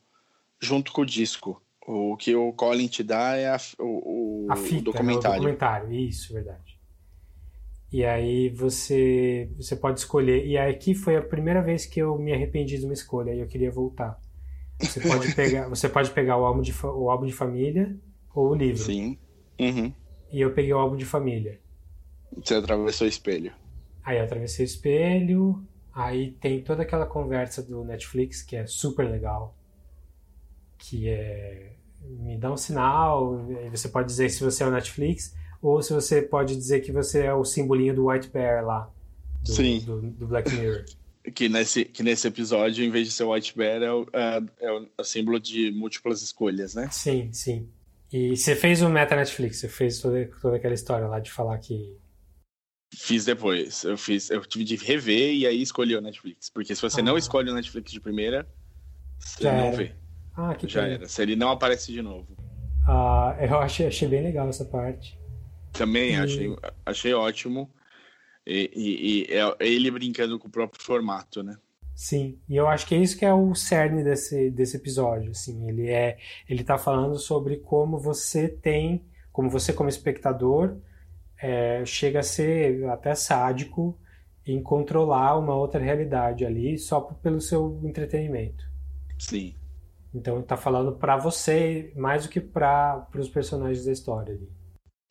[0.61, 1.61] junto com o disco.
[1.85, 5.43] O que o Colin te dá é a, o, a fita, o documentário.
[5.43, 5.49] Né?
[5.49, 6.81] O documentário, isso, verdade.
[7.93, 10.47] E aí você você pode escolher.
[10.47, 13.47] E aqui foi a primeira vez que eu me arrependi de uma escolha e eu
[13.49, 14.18] queria voltar.
[14.81, 17.95] Você pode pegar, você pode pegar o álbum de o álbum de família
[18.33, 18.83] ou o livro.
[18.83, 19.18] Sim.
[19.59, 19.93] Uhum.
[20.33, 21.61] E eu peguei o álbum de família.
[22.37, 23.53] Você atravessou o espelho.
[24.05, 25.64] Aí eu atravessei o espelho.
[25.92, 29.57] Aí tem toda aquela conversa do Netflix que é super legal.
[30.78, 33.46] Que é me dá um sinal.
[33.70, 37.24] Você pode dizer se você é o Netflix ou se você pode dizer que você
[37.24, 38.90] é o simbolinho do White Bear lá.
[39.42, 39.80] Do, Sim.
[39.80, 40.84] Do, do Black Mirror.
[41.34, 44.42] que, nesse, que nesse episódio, em vez de ser o White Bear, é o, é,
[44.61, 46.88] é o símbolo de múltiplas escolhas, né?
[46.90, 47.68] Sim, sim.
[48.12, 51.57] E você fez o Meta Netflix, você fez toda, toda aquela história lá de falar
[51.59, 51.96] que.
[52.95, 53.84] Fiz depois.
[53.84, 56.51] Eu fiz, eu tive de rever e aí escolhi o Netflix.
[56.51, 57.05] Porque se você ah.
[57.05, 58.47] não escolhe o Netflix de primeira,
[59.18, 59.76] você Já não era.
[59.76, 59.93] vê.
[60.36, 60.95] Ah, que Já pena.
[60.95, 61.09] era.
[61.09, 62.36] Se ele não aparece de novo.
[62.86, 65.18] Ah, eu achei, achei bem legal essa parte.
[65.72, 66.16] Também e...
[66.16, 67.70] achei, achei ótimo.
[68.47, 71.57] E, e, e, é ele brincando com o próprio formato, né?
[71.95, 75.68] Sim, e eu acho que é isso que é o cerne desse, desse episódio, assim,
[75.68, 76.18] ele é,
[76.49, 80.78] ele tá falando sobre como você tem, como você como espectador
[81.43, 83.99] é, chega a ser até sádico
[84.47, 88.64] em controlar uma outra realidade ali só pelo seu entretenimento.
[89.18, 89.55] Sim.
[90.14, 94.49] Então ele tá falando para você mais do que para os personagens da história ali.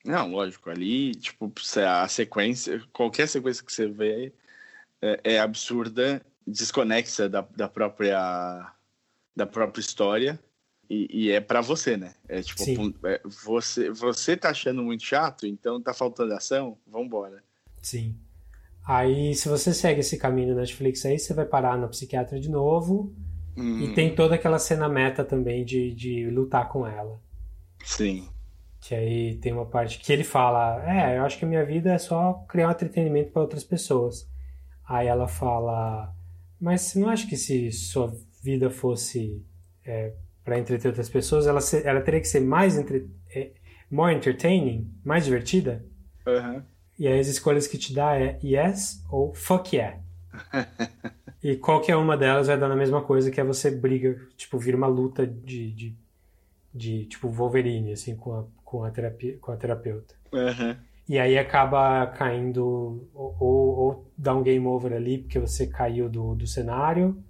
[0.06, 1.52] Não, lógico, ali, tipo,
[1.86, 4.34] a sequência, qualquer sequência que você vê
[5.02, 8.74] é, é absurda, desconexa da, da própria
[9.36, 10.40] da própria história
[10.92, 12.14] e, e é para você, né?
[12.28, 12.64] É tipo,
[13.08, 17.42] é, você você tá achando muito chato, então tá faltando ação, vambora.
[17.82, 18.18] Sim.
[18.86, 22.50] Aí, se você segue esse caminho na Netflix aí, você vai parar no psiquiatra de
[22.50, 23.16] novo.
[23.56, 23.80] Hum.
[23.84, 27.22] E tem toda aquela cena meta também de, de lutar com ela.
[27.86, 28.28] Sim.
[28.82, 31.94] Que aí tem uma parte que ele fala: É, eu acho que a minha vida
[31.94, 34.30] é só criar um entretenimento para outras pessoas.
[34.86, 36.14] Aí ela fala:
[36.60, 38.14] Mas você não acha que se sua
[38.44, 39.46] vida fosse
[39.86, 40.14] é,
[40.44, 43.52] para entreter outras pessoas, ela, ela teria que ser mais entre, é,
[43.90, 45.86] more entertaining, mais divertida?
[46.26, 46.62] Uhum.
[46.98, 50.00] E aí as escolhas que te dá é yes ou fuck yeah.
[51.44, 54.78] e qualquer uma delas vai dar na mesma coisa, que é você briga, tipo, vira
[54.78, 55.96] uma luta de, de,
[56.74, 60.16] de tipo Wolverine, assim, com a, com a, terapia, com a terapeuta.
[60.32, 60.76] Uhum.
[61.10, 66.08] E aí acaba caindo, ou, ou, ou, dá um game over ali, porque você caiu
[66.08, 67.22] do, do cenário,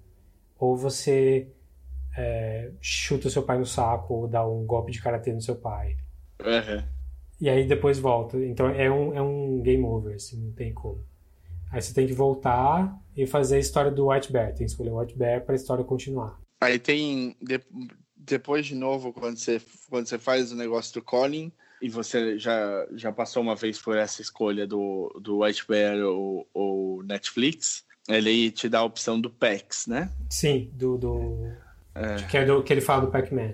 [0.60, 1.48] ou você
[2.18, 5.56] é, chuta o seu pai no saco, ou dá um golpe de karatê no seu
[5.56, 5.98] pai.
[6.40, 6.84] Uhum.
[7.40, 8.38] E aí depois volta.
[8.38, 11.04] Então é um, é um game over, assim, não tem como.
[11.72, 14.50] Aí você tem que voltar e fazer a história do White Bear.
[14.50, 16.40] Tem que escolher o White Bear para a história continuar.
[16.60, 17.36] Aí tem
[18.16, 19.60] depois de novo, quando você,
[19.90, 21.52] quando você faz o negócio do Colin,
[21.82, 26.48] e você já, já passou uma vez por essa escolha do, do White Bear ou,
[26.54, 30.12] ou Netflix, ele te dá a opção do PAX, né?
[30.30, 30.98] Sim, do.
[30.98, 31.52] do...
[31.94, 32.16] É.
[32.28, 33.54] Que, é do, que ele fala do Pac-Man.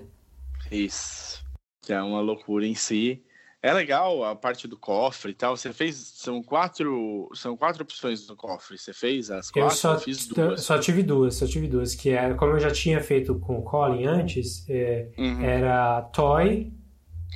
[0.70, 1.44] Isso.
[1.82, 3.24] Que é uma loucura em si.
[3.60, 5.56] É legal a parte do cofre e tal.
[5.56, 5.96] Você fez.
[5.96, 7.28] São quatro.
[7.34, 8.78] São quatro opções do cofre.
[8.78, 9.70] Você fez as quatro?
[9.70, 10.62] Eu só, eu fiz duas.
[10.62, 11.94] Só tive duas, só tive duas.
[11.94, 15.42] Que era, como eu já tinha feito com o Colin antes, é, uhum.
[15.42, 16.72] era Toy.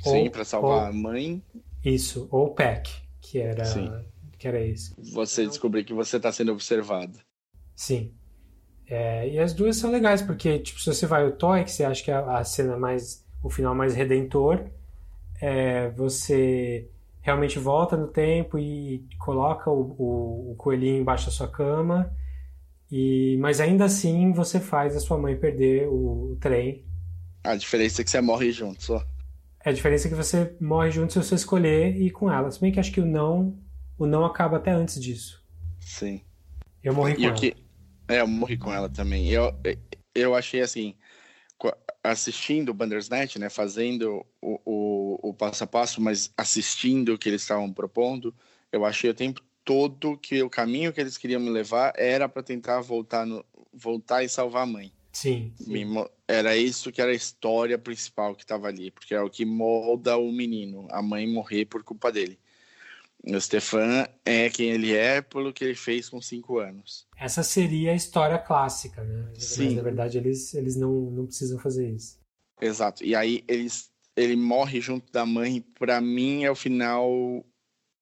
[0.04, 1.42] Sim, para salvar ou, a mãe.
[1.84, 2.90] Isso, ou Pack,
[3.20, 3.64] que era.
[3.64, 3.90] Sim.
[4.38, 4.94] Que era esse.
[5.12, 7.18] Você descobrir que você está sendo observado.
[7.74, 8.12] Sim.
[8.94, 11.82] É, e as duas são legais, porque, tipo, se você vai o Toy, que você
[11.82, 13.24] acha que é a cena mais.
[13.42, 14.66] o final mais redentor
[15.40, 16.90] é, você
[17.22, 22.14] realmente volta no tempo e coloca o, o, o, coelhinho embaixo da sua cama,
[22.90, 26.84] e mas ainda assim você faz a sua mãe perder o, o trem.
[27.42, 29.02] A diferença é que você morre junto só.
[29.64, 32.50] É a diferença é que você morre junto se você escolher ir com ela.
[32.50, 33.56] Se bem que acho que o não,
[33.96, 35.42] o não acaba até antes disso.
[35.80, 36.20] Sim.
[36.84, 37.34] Eu morri com ela.
[37.34, 37.61] Que...
[38.12, 39.28] É, eu morri com ela também.
[39.28, 39.54] Eu,
[40.14, 40.94] eu achei assim,
[42.02, 47.28] assistindo o Bandersnatch, né, fazendo o, o, o, passo a passo, mas assistindo o que
[47.28, 48.34] eles estavam propondo,
[48.70, 52.42] eu achei o tempo todo que o caminho que eles queriam me levar era para
[52.42, 54.92] tentar voltar, no, voltar e salvar a mãe.
[55.12, 55.52] Sim.
[55.56, 55.72] sim.
[56.26, 60.16] era isso que era a história principal que estava ali, porque é o que molda
[60.16, 62.38] o menino, a mãe morrer por culpa dele.
[63.24, 67.06] O Stefan é quem ele é pelo que ele fez com cinco anos.
[67.16, 69.30] Essa seria a história clássica, né?
[69.38, 69.66] Sim.
[69.66, 72.18] Mas, na verdade, eles, eles não, não precisam fazer isso.
[72.60, 73.04] Exato.
[73.04, 75.60] E aí eles, ele morre junto da mãe.
[75.78, 77.44] Pra mim é o final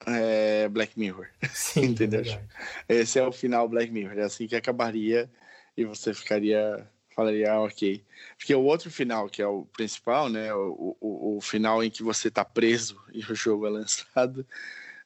[0.06, 1.28] é, Black Mirror.
[1.52, 2.22] Sim, Entendeu?
[2.22, 2.48] verdade.
[2.88, 4.18] Esse é o final Black Mirror.
[4.18, 5.30] É assim que acabaria
[5.76, 6.88] e você ficaria.
[7.14, 8.04] Falaria, ah, ok.
[8.38, 10.54] Porque o outro final, que é o principal, né?
[10.54, 14.46] O, o, o final em que você tá preso e o jogo é lançado,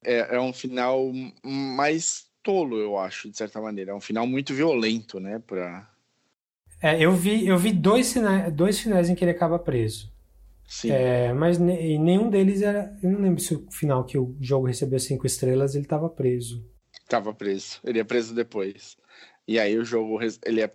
[0.04, 1.10] é, é um final
[1.42, 3.92] mais tolo, eu acho, de certa maneira.
[3.92, 5.38] É um final muito violento, né?
[5.38, 5.90] Pra...
[6.82, 10.12] É, eu vi, eu vi dois, sinais, dois finais em que ele acaba preso.
[10.66, 10.90] Sim.
[10.92, 12.96] É, mas ne- nenhum deles era.
[13.02, 16.64] Eu não lembro se o final que o jogo recebeu cinco estrelas ele estava preso.
[17.08, 17.80] Tava preso.
[17.84, 18.96] Ele é preso depois.
[19.46, 20.70] E aí o jogo, ele é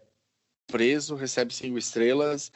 [0.68, 2.52] preso, recebe cinco estrelas.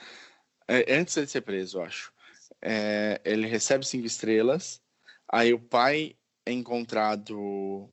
[0.67, 2.13] É, antes de ser preso, eu acho.
[2.61, 4.82] É, ele recebe cinco estrelas.
[5.28, 6.15] Aí o pai
[6.48, 7.89] encontrado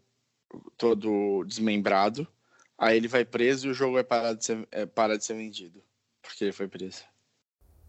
[0.77, 2.27] todo desmembrado.
[2.77, 5.35] Aí ele vai preso e o jogo é parar de ser, é, para de ser
[5.35, 5.83] vendido.
[6.23, 7.05] Porque ele foi preso.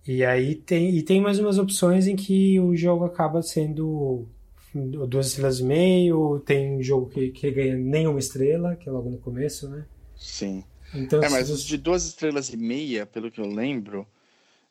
[0.05, 4.27] E aí tem, e tem mais umas opções em que o jogo acaba sendo
[5.07, 9.09] duas estrelas e meio, tem um jogo que, que ganha nenhuma estrela, que é logo
[9.09, 9.85] no começo, né?
[10.15, 10.63] Sim.
[10.93, 14.07] Então, é, se mas os de duas estrelas e meia, pelo que eu lembro,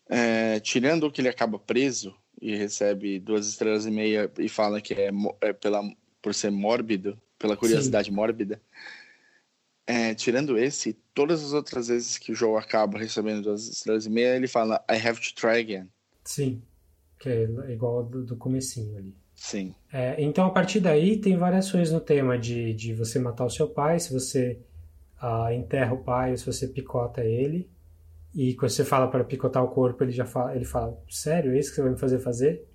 [0.08, 4.80] é, tirando o que ele acaba preso e recebe duas estrelas e meia e fala
[4.80, 5.10] que é,
[5.40, 5.82] é pela,
[6.22, 8.60] por ser mórbido, pela curiosidade mórbida,
[9.86, 14.10] é, tirando esse, todas as outras vezes que o jogo acaba recebendo duas estrelas e
[14.10, 15.88] meia, ele fala I have to try again.
[16.24, 16.62] Sim,
[17.18, 19.14] que é igual do, do comecinho ali.
[19.34, 19.74] Sim.
[19.92, 23.68] É, então, a partir daí, tem variações no tema de, de você matar o seu
[23.68, 24.60] pai, se você
[25.20, 27.68] ah, enterra o pai se você picota ele.
[28.34, 31.58] E quando você fala para picotar o corpo, ele já fala, ele fala, sério, é
[31.58, 32.66] isso que você vai me fazer fazer?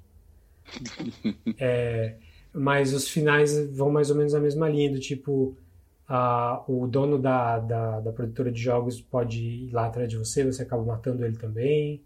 [1.57, 2.17] É,
[2.53, 5.57] mas os finais vão mais ou menos na mesma linha, do tipo,
[6.07, 10.43] ah, o dono da, da, da produtora de jogos pode ir lá atrás de você,
[10.45, 12.03] você acaba matando ele também.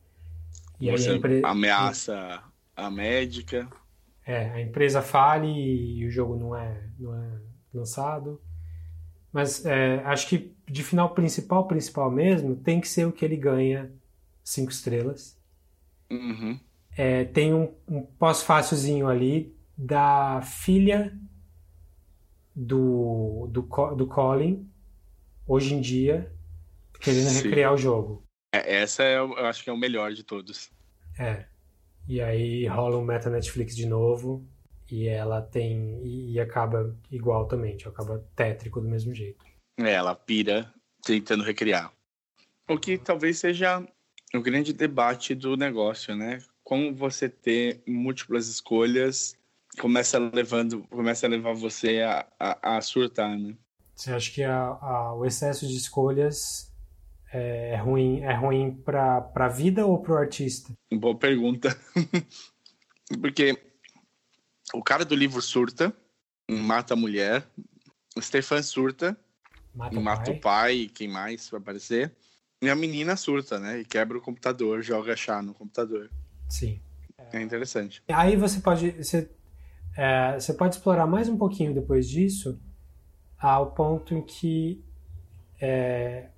[0.80, 2.44] E aí Você a empre- ameaça
[2.76, 3.70] a médica.
[4.26, 7.40] é, a empresa fale e o jogo não é, não é
[7.74, 8.42] lançado.
[9.32, 13.38] Mas é, acho que de final principal, principal mesmo, tem que ser o que ele
[13.38, 13.92] ganha
[14.44, 15.38] cinco estrelas.
[16.10, 16.60] Uhum.
[16.98, 21.18] É, tem um, um pós-fácilzinho ali da filha
[22.56, 23.62] do, do,
[23.96, 24.70] do Colin,
[25.48, 26.34] hoje em dia,
[27.00, 27.44] querendo Sim.
[27.44, 28.24] recriar o jogo.
[28.52, 30.72] É, essa é, eu acho que é o melhor de todos.
[31.18, 31.46] É.
[32.08, 34.46] E aí rola um meta Netflix de novo
[34.92, 39.44] e ela tem e, e acaba igual também, tipo, acaba tétrico do mesmo jeito.
[39.78, 40.74] É, ela pira
[41.04, 41.92] tentando recriar.
[42.68, 43.86] O que talvez seja
[44.34, 46.40] o grande debate do negócio, né?
[46.64, 49.36] Como você ter múltiplas escolhas
[49.80, 53.56] começa levando, começa a levar você a, a, a surtar, né?
[53.96, 56.72] Você acha que a, a- o excesso de escolhas
[57.32, 60.74] é ruim, é ruim para para a vida ou para o artista?
[60.92, 61.70] Boa pergunta.
[63.22, 63.58] Porque
[64.74, 65.94] o cara do livro surta,
[66.50, 67.46] mata a mulher,
[68.16, 69.18] o Stefan surta,
[69.74, 70.34] Mata o mata pai.
[70.34, 72.12] o pai, quem mais vai aparecer.
[72.62, 73.80] E a menina surta, né?
[73.80, 76.10] E quebra o computador, joga chá no computador.
[76.50, 76.82] Sim.
[77.32, 78.02] É interessante.
[78.10, 79.30] Aí você pode você,
[79.96, 82.60] é, você pode explorar mais um pouquinho depois disso
[83.38, 84.84] ao ponto em que
[85.62, 86.30] é,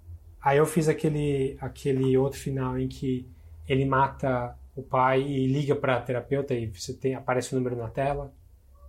[0.42, 3.28] aí eu fiz aquele aquele outro final em que
[3.68, 7.90] ele mata o pai liga para a terapeuta e você tem aparece o número na
[7.90, 8.34] tela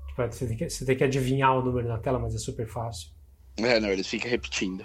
[0.08, 2.66] Tipo, você, tem que, você tem que adivinhar o número na tela mas é super
[2.68, 3.10] fácil
[3.56, 4.84] É, não, ele fica repetindo.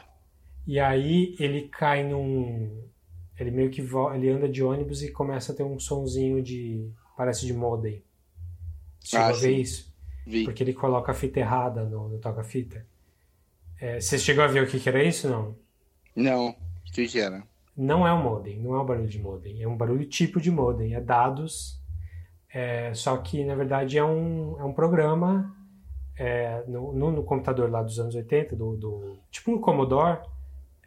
[0.66, 2.84] e aí ele cai num
[3.40, 6.90] ele meio que vo- ele anda de ônibus e começa a ter um sonzinho de
[7.16, 8.04] parece de modem
[9.04, 9.94] Chegou Ah, a ver isso?
[10.26, 10.44] Vi.
[10.44, 12.86] Porque ele coloca a fita errada no, no toca-fita.
[13.80, 15.30] É, você chegou a ver o que, que era isso?
[15.30, 15.56] Não.
[16.16, 16.50] Não.
[16.50, 17.48] O que que era?
[17.78, 19.62] Não é um modem, não é um barulho de modem.
[19.62, 20.96] É um barulho tipo de modem.
[20.96, 21.80] É dados,
[22.54, 25.54] é, só que na verdade é um, é um programa
[26.18, 30.20] é, no, no, no computador lá dos anos 80, do, do- tipo no Commodore,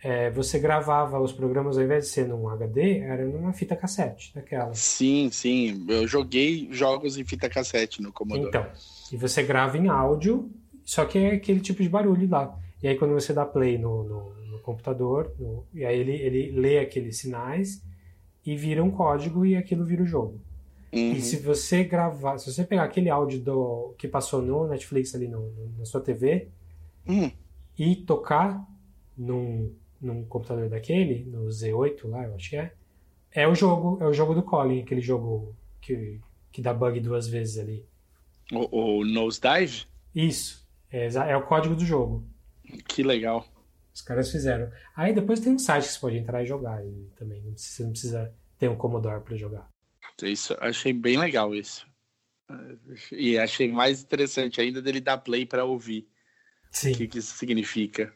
[0.03, 4.35] é, você gravava os programas ao invés de ser num HD, era numa fita cassete,
[4.35, 4.73] daquela.
[4.75, 5.87] Sim, sim.
[5.89, 8.49] Eu joguei jogos em fita cassete no Commodore.
[8.49, 8.67] Então,
[9.13, 10.51] e você grava em áudio,
[10.85, 12.59] só que é aquele tipo de barulho lá.
[12.83, 16.79] E aí quando você dá play no, no computador, no- e aí ele, ele lê
[16.79, 17.83] aqueles sinais
[18.45, 20.41] e vira um código e aquilo vira o jogo.
[20.93, 21.13] Uhum.
[21.13, 25.29] E se você gravar, se você pegar aquele áudio do, que passou no Netflix ali
[25.29, 26.49] no, no- na sua TV
[27.09, 27.31] Hum.
[27.79, 28.67] e tocar
[29.17, 32.73] num, num computador daquele, no Z8 lá, eu acho que é,
[33.33, 36.19] é o jogo, é o jogo do Colin, aquele jogo que,
[36.51, 37.85] que dá bug duas vezes ali.
[38.53, 39.85] O, o Nosedive?
[40.15, 40.67] Isso.
[40.91, 42.25] É, é o código do jogo.
[42.89, 43.47] Que legal.
[44.01, 44.71] Os caras fizeram.
[44.97, 47.43] Aí depois tem um site que você pode entrar e jogar ele também.
[47.55, 49.69] Você não precisa ter um Commodore para jogar.
[50.23, 51.87] Isso, achei bem legal isso.
[53.13, 56.09] E achei mais interessante ainda dele dar play para ouvir.
[56.71, 56.93] Sim.
[56.93, 58.13] O que, que isso significa.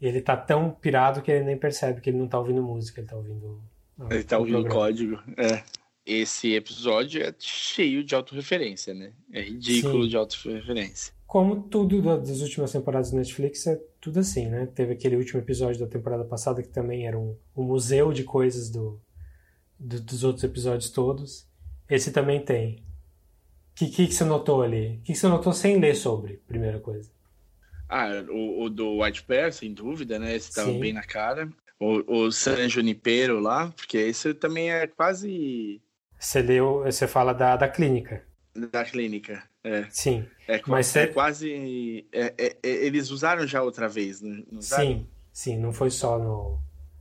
[0.00, 3.00] E ele tá tão pirado que ele nem percebe que ele não tá ouvindo música,
[3.00, 3.62] ele tá ouvindo.
[3.98, 4.80] ah, Ele tá ouvindo programa.
[4.80, 5.22] código.
[5.36, 5.62] É.
[6.04, 9.12] Esse episódio é cheio de autorreferência, né?
[9.32, 10.08] É ridículo Sim.
[10.08, 11.12] de autorreferência.
[11.30, 14.66] Como tudo da- das últimas temporadas do Netflix, é tudo assim, né?
[14.74, 18.68] Teve aquele último episódio da temporada passada que também era um, um museu de coisas
[18.68, 19.00] do,
[19.78, 21.46] do- dos outros episódios todos.
[21.88, 22.82] Esse também tem.
[23.70, 24.96] O que, que, que você notou ali?
[24.96, 27.08] O que, que você notou sem ler sobre, primeira coisa?
[27.88, 30.34] Ah, o, o do White Bear, sem dúvida, né?
[30.34, 30.80] Esse tava Sim.
[30.80, 31.48] bem na cara.
[31.78, 35.80] O, o San Junipero lá, porque esse também é quase
[36.18, 38.26] Você leu, você fala da, da clínica.
[38.54, 39.42] Da clínica.
[39.62, 40.24] É, Sim.
[40.48, 42.06] é, Mas é cê- quase.
[42.12, 44.62] é- é- é- eles usaram já outra vez, não, não?
[44.62, 46.58] Sim, sim, não foi só no.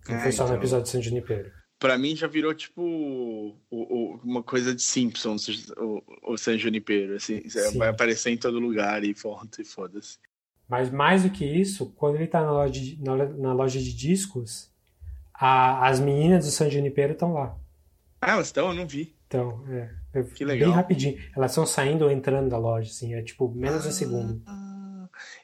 [0.07, 0.57] Não foi só no então.
[0.61, 1.51] episódio de San Junipero.
[1.77, 7.15] Pra mim já virou tipo o- o- uma coisa de Simpsons, o, o San Junipero,
[7.15, 7.77] assim, Sim.
[7.77, 10.17] vai aparecer em todo lugar e ponto, e foda-se.
[10.67, 13.93] Mas mais do que isso, quando ele tá na loja de, na, na loja de
[13.95, 14.69] discos,
[15.33, 17.57] a- as meninas do San Junipero estão lá.
[18.21, 18.67] Ah, elas estão?
[18.67, 19.15] Eu não vi.
[19.27, 19.98] Então, é, é
[20.35, 20.69] Que legal.
[20.69, 21.21] bem rapidinho.
[21.35, 24.41] Elas estão saindo ou entrando da loja, assim, é tipo menos de um segundo.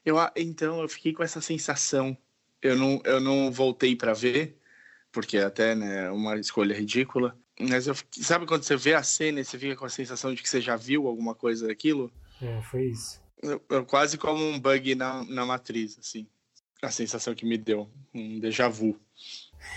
[0.04, 2.18] Eu, a- então, eu fiquei com essa sensação.
[2.62, 4.58] Eu não, eu não voltei pra ver,
[5.12, 7.38] porque até, né, uma escolha ridícula.
[7.60, 10.42] Mas eu, sabe quando você vê a cena e você fica com a sensação de
[10.42, 12.12] que você já viu alguma coisa daquilo?
[12.42, 13.22] É, foi isso.
[13.42, 16.28] Eu, eu quase como um bug na, na matriz, assim.
[16.82, 19.00] A sensação que me deu, um déjà vu.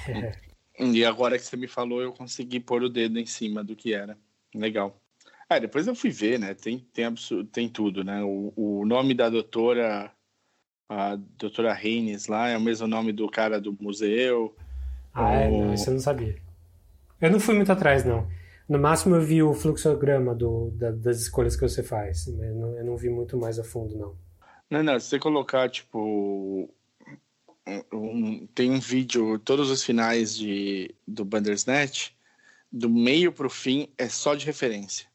[0.08, 0.32] É.
[0.80, 3.92] E agora que você me falou, eu consegui pôr o dedo em cima do que
[3.92, 4.16] era.
[4.54, 5.00] Legal.
[5.48, 6.54] Ah, depois eu fui ver, né?
[6.54, 7.14] Tem, tem,
[7.52, 8.22] tem tudo, né?
[8.22, 10.12] O, o nome da doutora,
[10.88, 14.54] a doutora Reines lá, é o mesmo nome do cara do museu.
[15.14, 15.48] Ah, é?
[15.48, 16.36] O- Não, isso eu não sabia.
[17.20, 18.28] Eu não fui muito atrás, não.
[18.68, 22.76] No máximo eu vi o fluxograma do, da- das escolhas que você faz, mas não-
[22.76, 24.16] eu não vi muito mais a fundo, não.
[24.70, 26.68] Não, não, se você colocar, tipo.
[27.92, 32.14] um- tem um vídeo, todos os finais de, do Bandersnatch,
[32.70, 35.06] do meio pro fim é só de referência.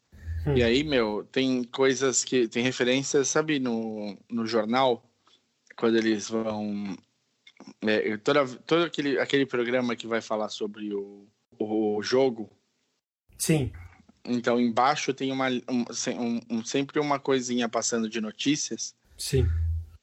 [0.46, 0.56] Hum.
[0.56, 2.46] E aí, meu, tem coisas que.
[2.48, 5.02] Tem referências, sabe, no, no jornal,
[5.76, 6.96] quando eles vão.
[7.80, 11.26] É, toda, todo aquele, aquele programa que vai falar sobre o,
[11.58, 12.50] o jogo,
[13.38, 13.72] Sim,
[14.24, 15.84] então embaixo tem uma, um,
[16.20, 18.94] um- um- sempre uma coisinha passando de notícias.
[19.16, 19.46] sim.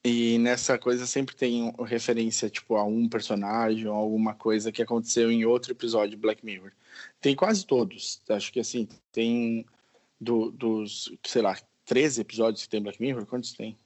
[0.04, 5.30] E nessa coisa sempre tem referência, tipo, a um personagem ou alguma coisa que aconteceu
[5.30, 6.72] em outro episódio de Black Mirror.
[7.20, 8.20] Tem quase todos.
[8.28, 9.64] Acho que, assim, tem
[10.20, 13.26] do- dos, sei lá, 13 episódios que tem Black Mirror?
[13.26, 13.78] Quantos tem?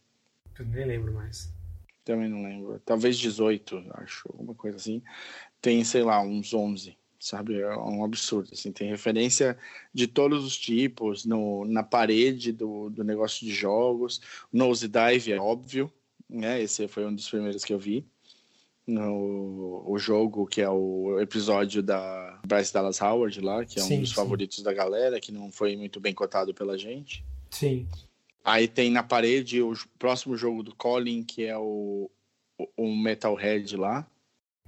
[0.59, 1.53] Eu nem lembro mais.
[2.03, 2.81] Também não lembro.
[2.85, 5.03] Talvez 18, acho, alguma coisa assim.
[5.61, 7.61] Tem, sei lá, uns 11, sabe?
[7.61, 8.73] É um absurdo, assim.
[8.73, 9.59] Tem referência
[9.93, 14.23] de todos os tipos no, na parede do, do negócio de jogos.
[14.51, 15.93] Nose Dive é óbvio,
[16.29, 16.61] né?
[16.61, 18.07] Esse foi um dos primeiros que eu vi.
[18.87, 23.87] No o jogo, que é o episódio da Bryce Dallas Howard lá, que é um
[23.87, 24.15] Sim, dos sim.
[24.15, 27.25] favoritos da galera, que não foi muito bem cotado pela gente.
[27.51, 27.89] Sim.
[28.45, 32.09] Aí tem na parede o próximo jogo do Colin, que é o,
[32.57, 34.07] o, o Metalhead lá.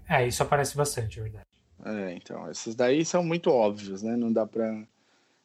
[0.09, 1.45] É, isso aparece bastante, é verdade.
[1.85, 4.17] É, então, esses daí são muito óbvios, né?
[4.17, 4.67] Não dá pra.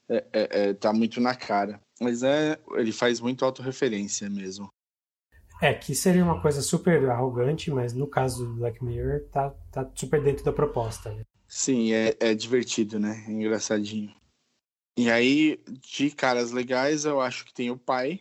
[0.10, 1.80] É, é, é, tá muito na cara.
[2.00, 4.74] Mas é, ele faz muito autorreferência mesmo.
[5.64, 9.90] É, que seria uma coisa super arrogante, mas no caso do Black Mirror, tá, tá
[9.96, 11.24] super dentro da proposta, né?
[11.48, 13.24] Sim, é, é divertido, né?
[13.26, 14.14] É engraçadinho.
[14.98, 18.20] E aí, de caras legais, eu acho que tem o pai.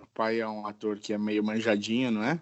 [0.00, 2.40] O pai é um ator que é meio manjadinho, não é?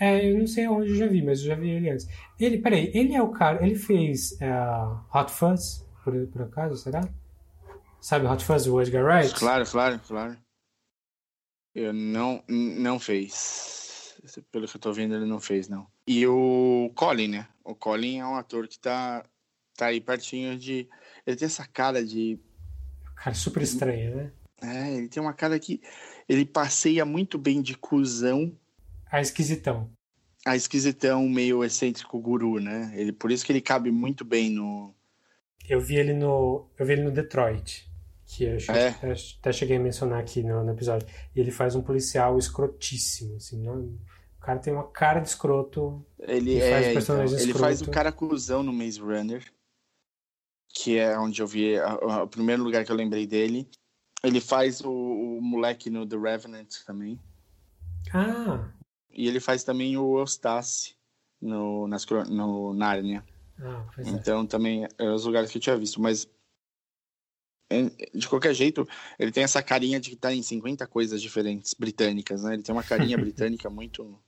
[0.00, 2.08] É, eu não sei onde eu já vi, mas eu já vi ele antes.
[2.40, 4.50] Ele, peraí, ele é o cara, ele fez é,
[5.14, 7.06] Hot Fuzz, por, por acaso, será?
[8.00, 9.34] Sabe Hot Fuzz, o Edgar Wright?
[9.34, 10.41] Claro, claro, claro.
[11.74, 14.14] Eu não, não fez.
[14.50, 15.86] Pelo que eu tô vendo, ele não fez, não.
[16.06, 17.48] E o Colin, né?
[17.64, 19.24] O Colin é um ator que tá,
[19.76, 20.88] tá aí pertinho de.
[21.26, 22.38] Ele tem essa cara de.
[23.16, 24.32] Cara, super estranho, né?
[24.62, 25.80] É, ele tem uma cara que.
[26.28, 28.56] Ele passeia muito bem de cuzão
[29.10, 29.90] A esquisitão.
[30.46, 32.92] a esquisitão meio excêntrico guru, né?
[32.94, 34.94] Ele, por isso que ele cabe muito bem no.
[35.68, 36.68] Eu vi ele no.
[36.78, 37.90] Eu vi ele no Detroit.
[38.34, 38.88] Que acho, É.
[38.88, 41.06] até, até cheguei a mencionar aqui no, no episódio.
[41.34, 43.60] E ele faz um policial escrotíssimo, assim.
[43.62, 46.04] Não, o cara tem uma cara de escroto.
[46.18, 49.44] Ele, é, faz então, personagem ele faz o cara cuzão no Maze Runner,
[50.74, 53.68] que é onde eu vi a- a- o primeiro lugar que eu lembrei dele.
[54.24, 57.20] Ele faz o, o moleque no The Revenant também.
[58.14, 58.70] Ah.
[59.10, 60.94] E ele faz também o Eustace
[61.40, 63.24] no, nas, no Nárnia.
[63.60, 64.10] Ah, pois é.
[64.10, 66.30] Então também é os lugares que eu tinha visto, mas é,
[68.14, 68.86] de qualquer jeito,
[69.18, 72.54] ele tem essa carinha de que tá em 50 coisas diferentes britânicas, né?
[72.54, 74.18] Ele tem uma carinha britânica muito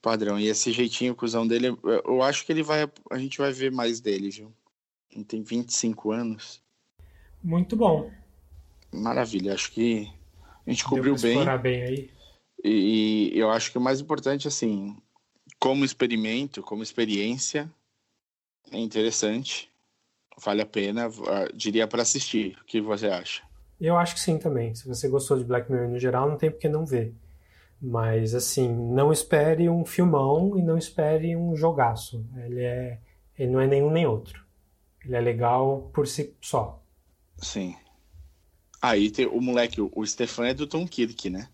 [0.00, 0.38] padrão.
[0.38, 1.68] E esse jeitinho cuzão dele,
[2.04, 2.88] eu acho que ele vai.
[3.10, 4.52] A gente vai ver mais dele, viu?
[5.14, 6.62] Ele tem 25 anos.
[7.42, 8.10] Muito bom.
[8.92, 10.08] Maravilha, acho que
[10.66, 11.38] a gente cobriu bem.
[11.60, 12.10] bem aí.
[12.62, 14.96] E, e eu acho que o mais importante, assim,
[15.58, 17.70] como experimento, como experiência,
[18.70, 19.70] é interessante,
[20.42, 21.10] vale a pena,
[21.54, 22.56] diria para assistir.
[22.60, 23.42] O que você acha?
[23.80, 24.74] Eu acho que sim também.
[24.74, 27.14] Se você gostou de Black Mirror no geral, não tem por que não ver.
[27.80, 32.24] Mas assim, não espere um filmão e não espere um jogaço.
[32.36, 32.98] Ele é,
[33.38, 34.42] ele não é nenhum nem outro.
[35.04, 36.82] Ele é legal por si só.
[37.36, 37.76] Sim.
[38.80, 41.48] Aí tem o moleque, o Stefan é do Tom Kirk, né?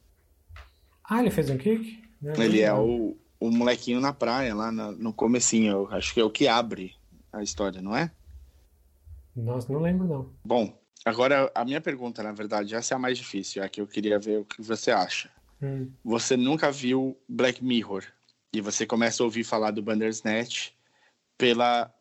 [1.05, 2.03] Ah, ele fez um Kirk?
[2.21, 5.73] Não, ele é o, o molequinho na praia, lá no, no comecinho.
[5.73, 6.95] Eu acho que é o que abre
[7.33, 8.11] a história, não é?
[9.35, 10.33] Nossa, não lembro não.
[10.45, 13.81] Bom, agora a minha pergunta, na verdade, essa é a mais difícil, é a que
[13.81, 15.31] eu queria ver o que você acha.
[15.63, 15.91] Hum.
[16.05, 18.05] Você nunca viu Black Mirror
[18.53, 20.73] e você começa a ouvir falar do Bandersnatch
[21.37, 21.93] pela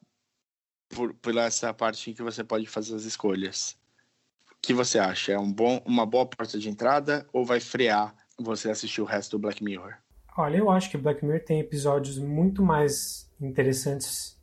[0.90, 3.78] por, pela essa parte em que você pode fazer as escolhas.
[4.52, 5.34] O que você acha?
[5.34, 9.32] É um bom, uma boa porta de entrada ou vai frear você assistir o resto
[9.32, 9.94] do Black Mirror?
[10.36, 14.38] Olha, eu acho que Black Mirror tem episódios muito mais interessantes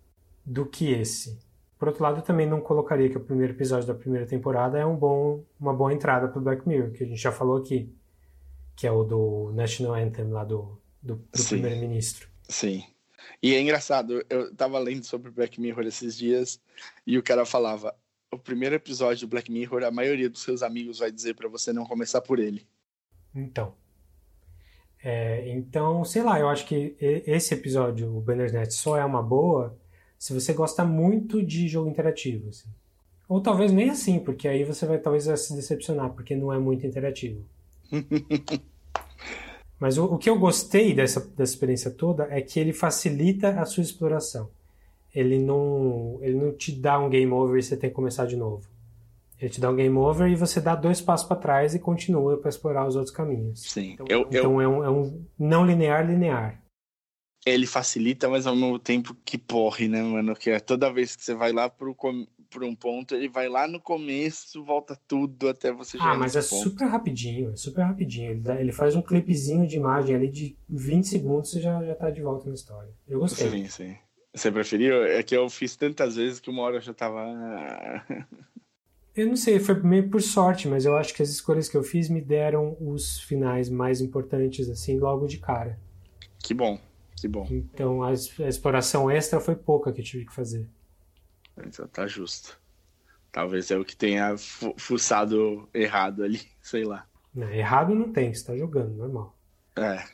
[0.45, 1.39] do que esse.
[1.79, 4.87] Por outro lado, eu também não colocaria que o primeiro episódio da primeira temporada é
[4.87, 7.95] um bom, uma boa entrada para Black Mirror, que a gente já falou aqui,
[8.75, 12.29] que é o do National Anthem lá do, do, do primeiro-ministro.
[12.49, 12.83] Sim.
[13.43, 16.61] E é engraçado, eu tava lendo sobre Black Mirror esses dias
[17.07, 17.95] e o cara falava:
[18.33, 21.73] o primeiro episódio do Black Mirror, a maioria dos seus amigos vai dizer para você
[21.73, 22.67] não começar por ele.
[23.35, 23.75] Então.
[25.03, 29.79] É, então, sei lá, eu acho que esse episódio, o Bandersnatch, só é uma boa
[30.27, 32.49] se você gosta muito de jogo interativo.
[32.49, 32.69] Assim.
[33.29, 36.85] Ou talvez nem assim, porque aí você vai talvez se decepcionar, porque não é muito
[36.85, 37.45] interativo.
[39.79, 43.65] Mas o, o, que eu gostei dessa, dessa experiência toda é que ele facilita a
[43.65, 44.51] sua exploração.
[45.15, 48.35] Ele não, ele não te dá um game over e você tem que começar de
[48.35, 48.67] novo.
[49.41, 52.37] Ele te dá um game over e você dá dois passos para trás e continua
[52.37, 53.63] para explorar os outros caminhos.
[53.63, 53.93] Sim.
[53.93, 54.61] Então, eu, então eu...
[54.61, 56.66] É, um, é um não linear linear
[57.47, 60.35] ele facilita, mas ao mesmo tempo que porre, né, mano?
[60.35, 63.69] Que é toda vez que você vai lá pro, por um ponto, ele vai lá
[63.69, 66.71] no começo, volta tudo até você chegar Ah, mas é ponto.
[66.71, 68.33] super rapidinho, é super rapidinho.
[68.33, 71.95] Ele, dá, ele, faz um clipezinho de imagem ali de 20 segundos e já, já
[71.95, 72.91] tá de volta na história.
[73.07, 73.49] Eu gostei.
[73.49, 73.97] Sim, sim.
[74.35, 75.05] Você preferiu?
[75.05, 77.25] É que eu fiz tantas vezes que uma hora eu já tava.
[79.15, 81.83] eu não sei, foi meio por sorte, mas eu acho que as escolhas que eu
[81.85, 85.79] fiz me deram os finais mais importantes, assim, logo de cara.
[86.41, 86.79] Que bom.
[87.17, 87.47] Que bom.
[87.51, 90.69] Então a, exploração extra foi pouca que eu tive que fazer.
[91.57, 92.61] Então tá justo.
[93.33, 94.35] Talvez é o que tenha
[94.77, 97.07] fuçado errado ali, sei lá.
[97.35, 99.37] Não, errado não tem, você tá jogando, normal.
[99.77, 100.05] É.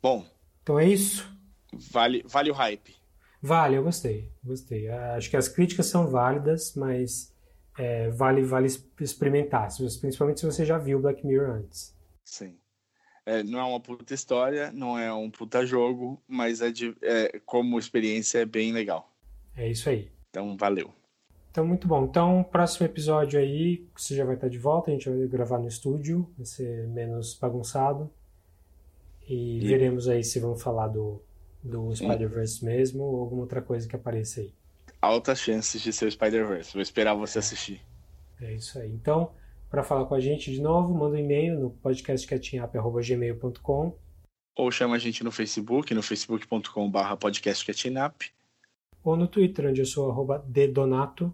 [0.00, 0.24] Bom.
[0.62, 1.28] Então é isso.
[1.90, 2.94] Vale, vale o hype.
[3.42, 4.32] Vale, eu gostei.
[4.42, 4.88] Gostei.
[4.88, 7.32] Acho que as críticas são válidas, mas
[7.78, 8.68] é, vale, vale
[9.00, 9.68] experimentar,
[10.00, 11.94] principalmente se você já viu Black Mirror antes.
[12.24, 12.56] Sim.
[13.26, 17.40] É, não é uma puta história, não é um puta jogo, mas é, de, é
[17.44, 19.12] como experiência é bem legal.
[19.56, 20.08] É isso aí.
[20.30, 20.92] Então, valeu.
[21.50, 22.04] Então, muito bom.
[22.04, 25.66] Então, próximo episódio aí, você já vai estar de volta, a gente vai gravar no
[25.66, 28.08] estúdio, vai ser menos bagunçado.
[29.26, 29.66] E, e...
[29.66, 31.20] veremos aí se vamos falar do,
[31.62, 34.52] do Spider-Verse mesmo ou alguma outra coisa que apareça aí.
[35.00, 36.72] Altas chances de ser o Spider-Verse.
[36.74, 37.80] Vou esperar você assistir.
[38.40, 38.92] É isso aí.
[38.92, 39.32] Então,
[39.76, 43.98] para falar com a gente de novo, manda um e-mail no podcastcatchingup.gmail.com
[44.56, 48.30] ou chama a gente no Facebook, no facebook.com.br podcastcatchingup
[49.04, 51.30] ou no Twitter, onde eu sou arroba dedonato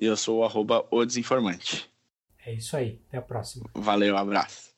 [0.00, 1.90] e eu sou arroba o desinformante.
[2.46, 3.68] É isso aí, até a próxima.
[3.74, 4.71] Valeu, abraço.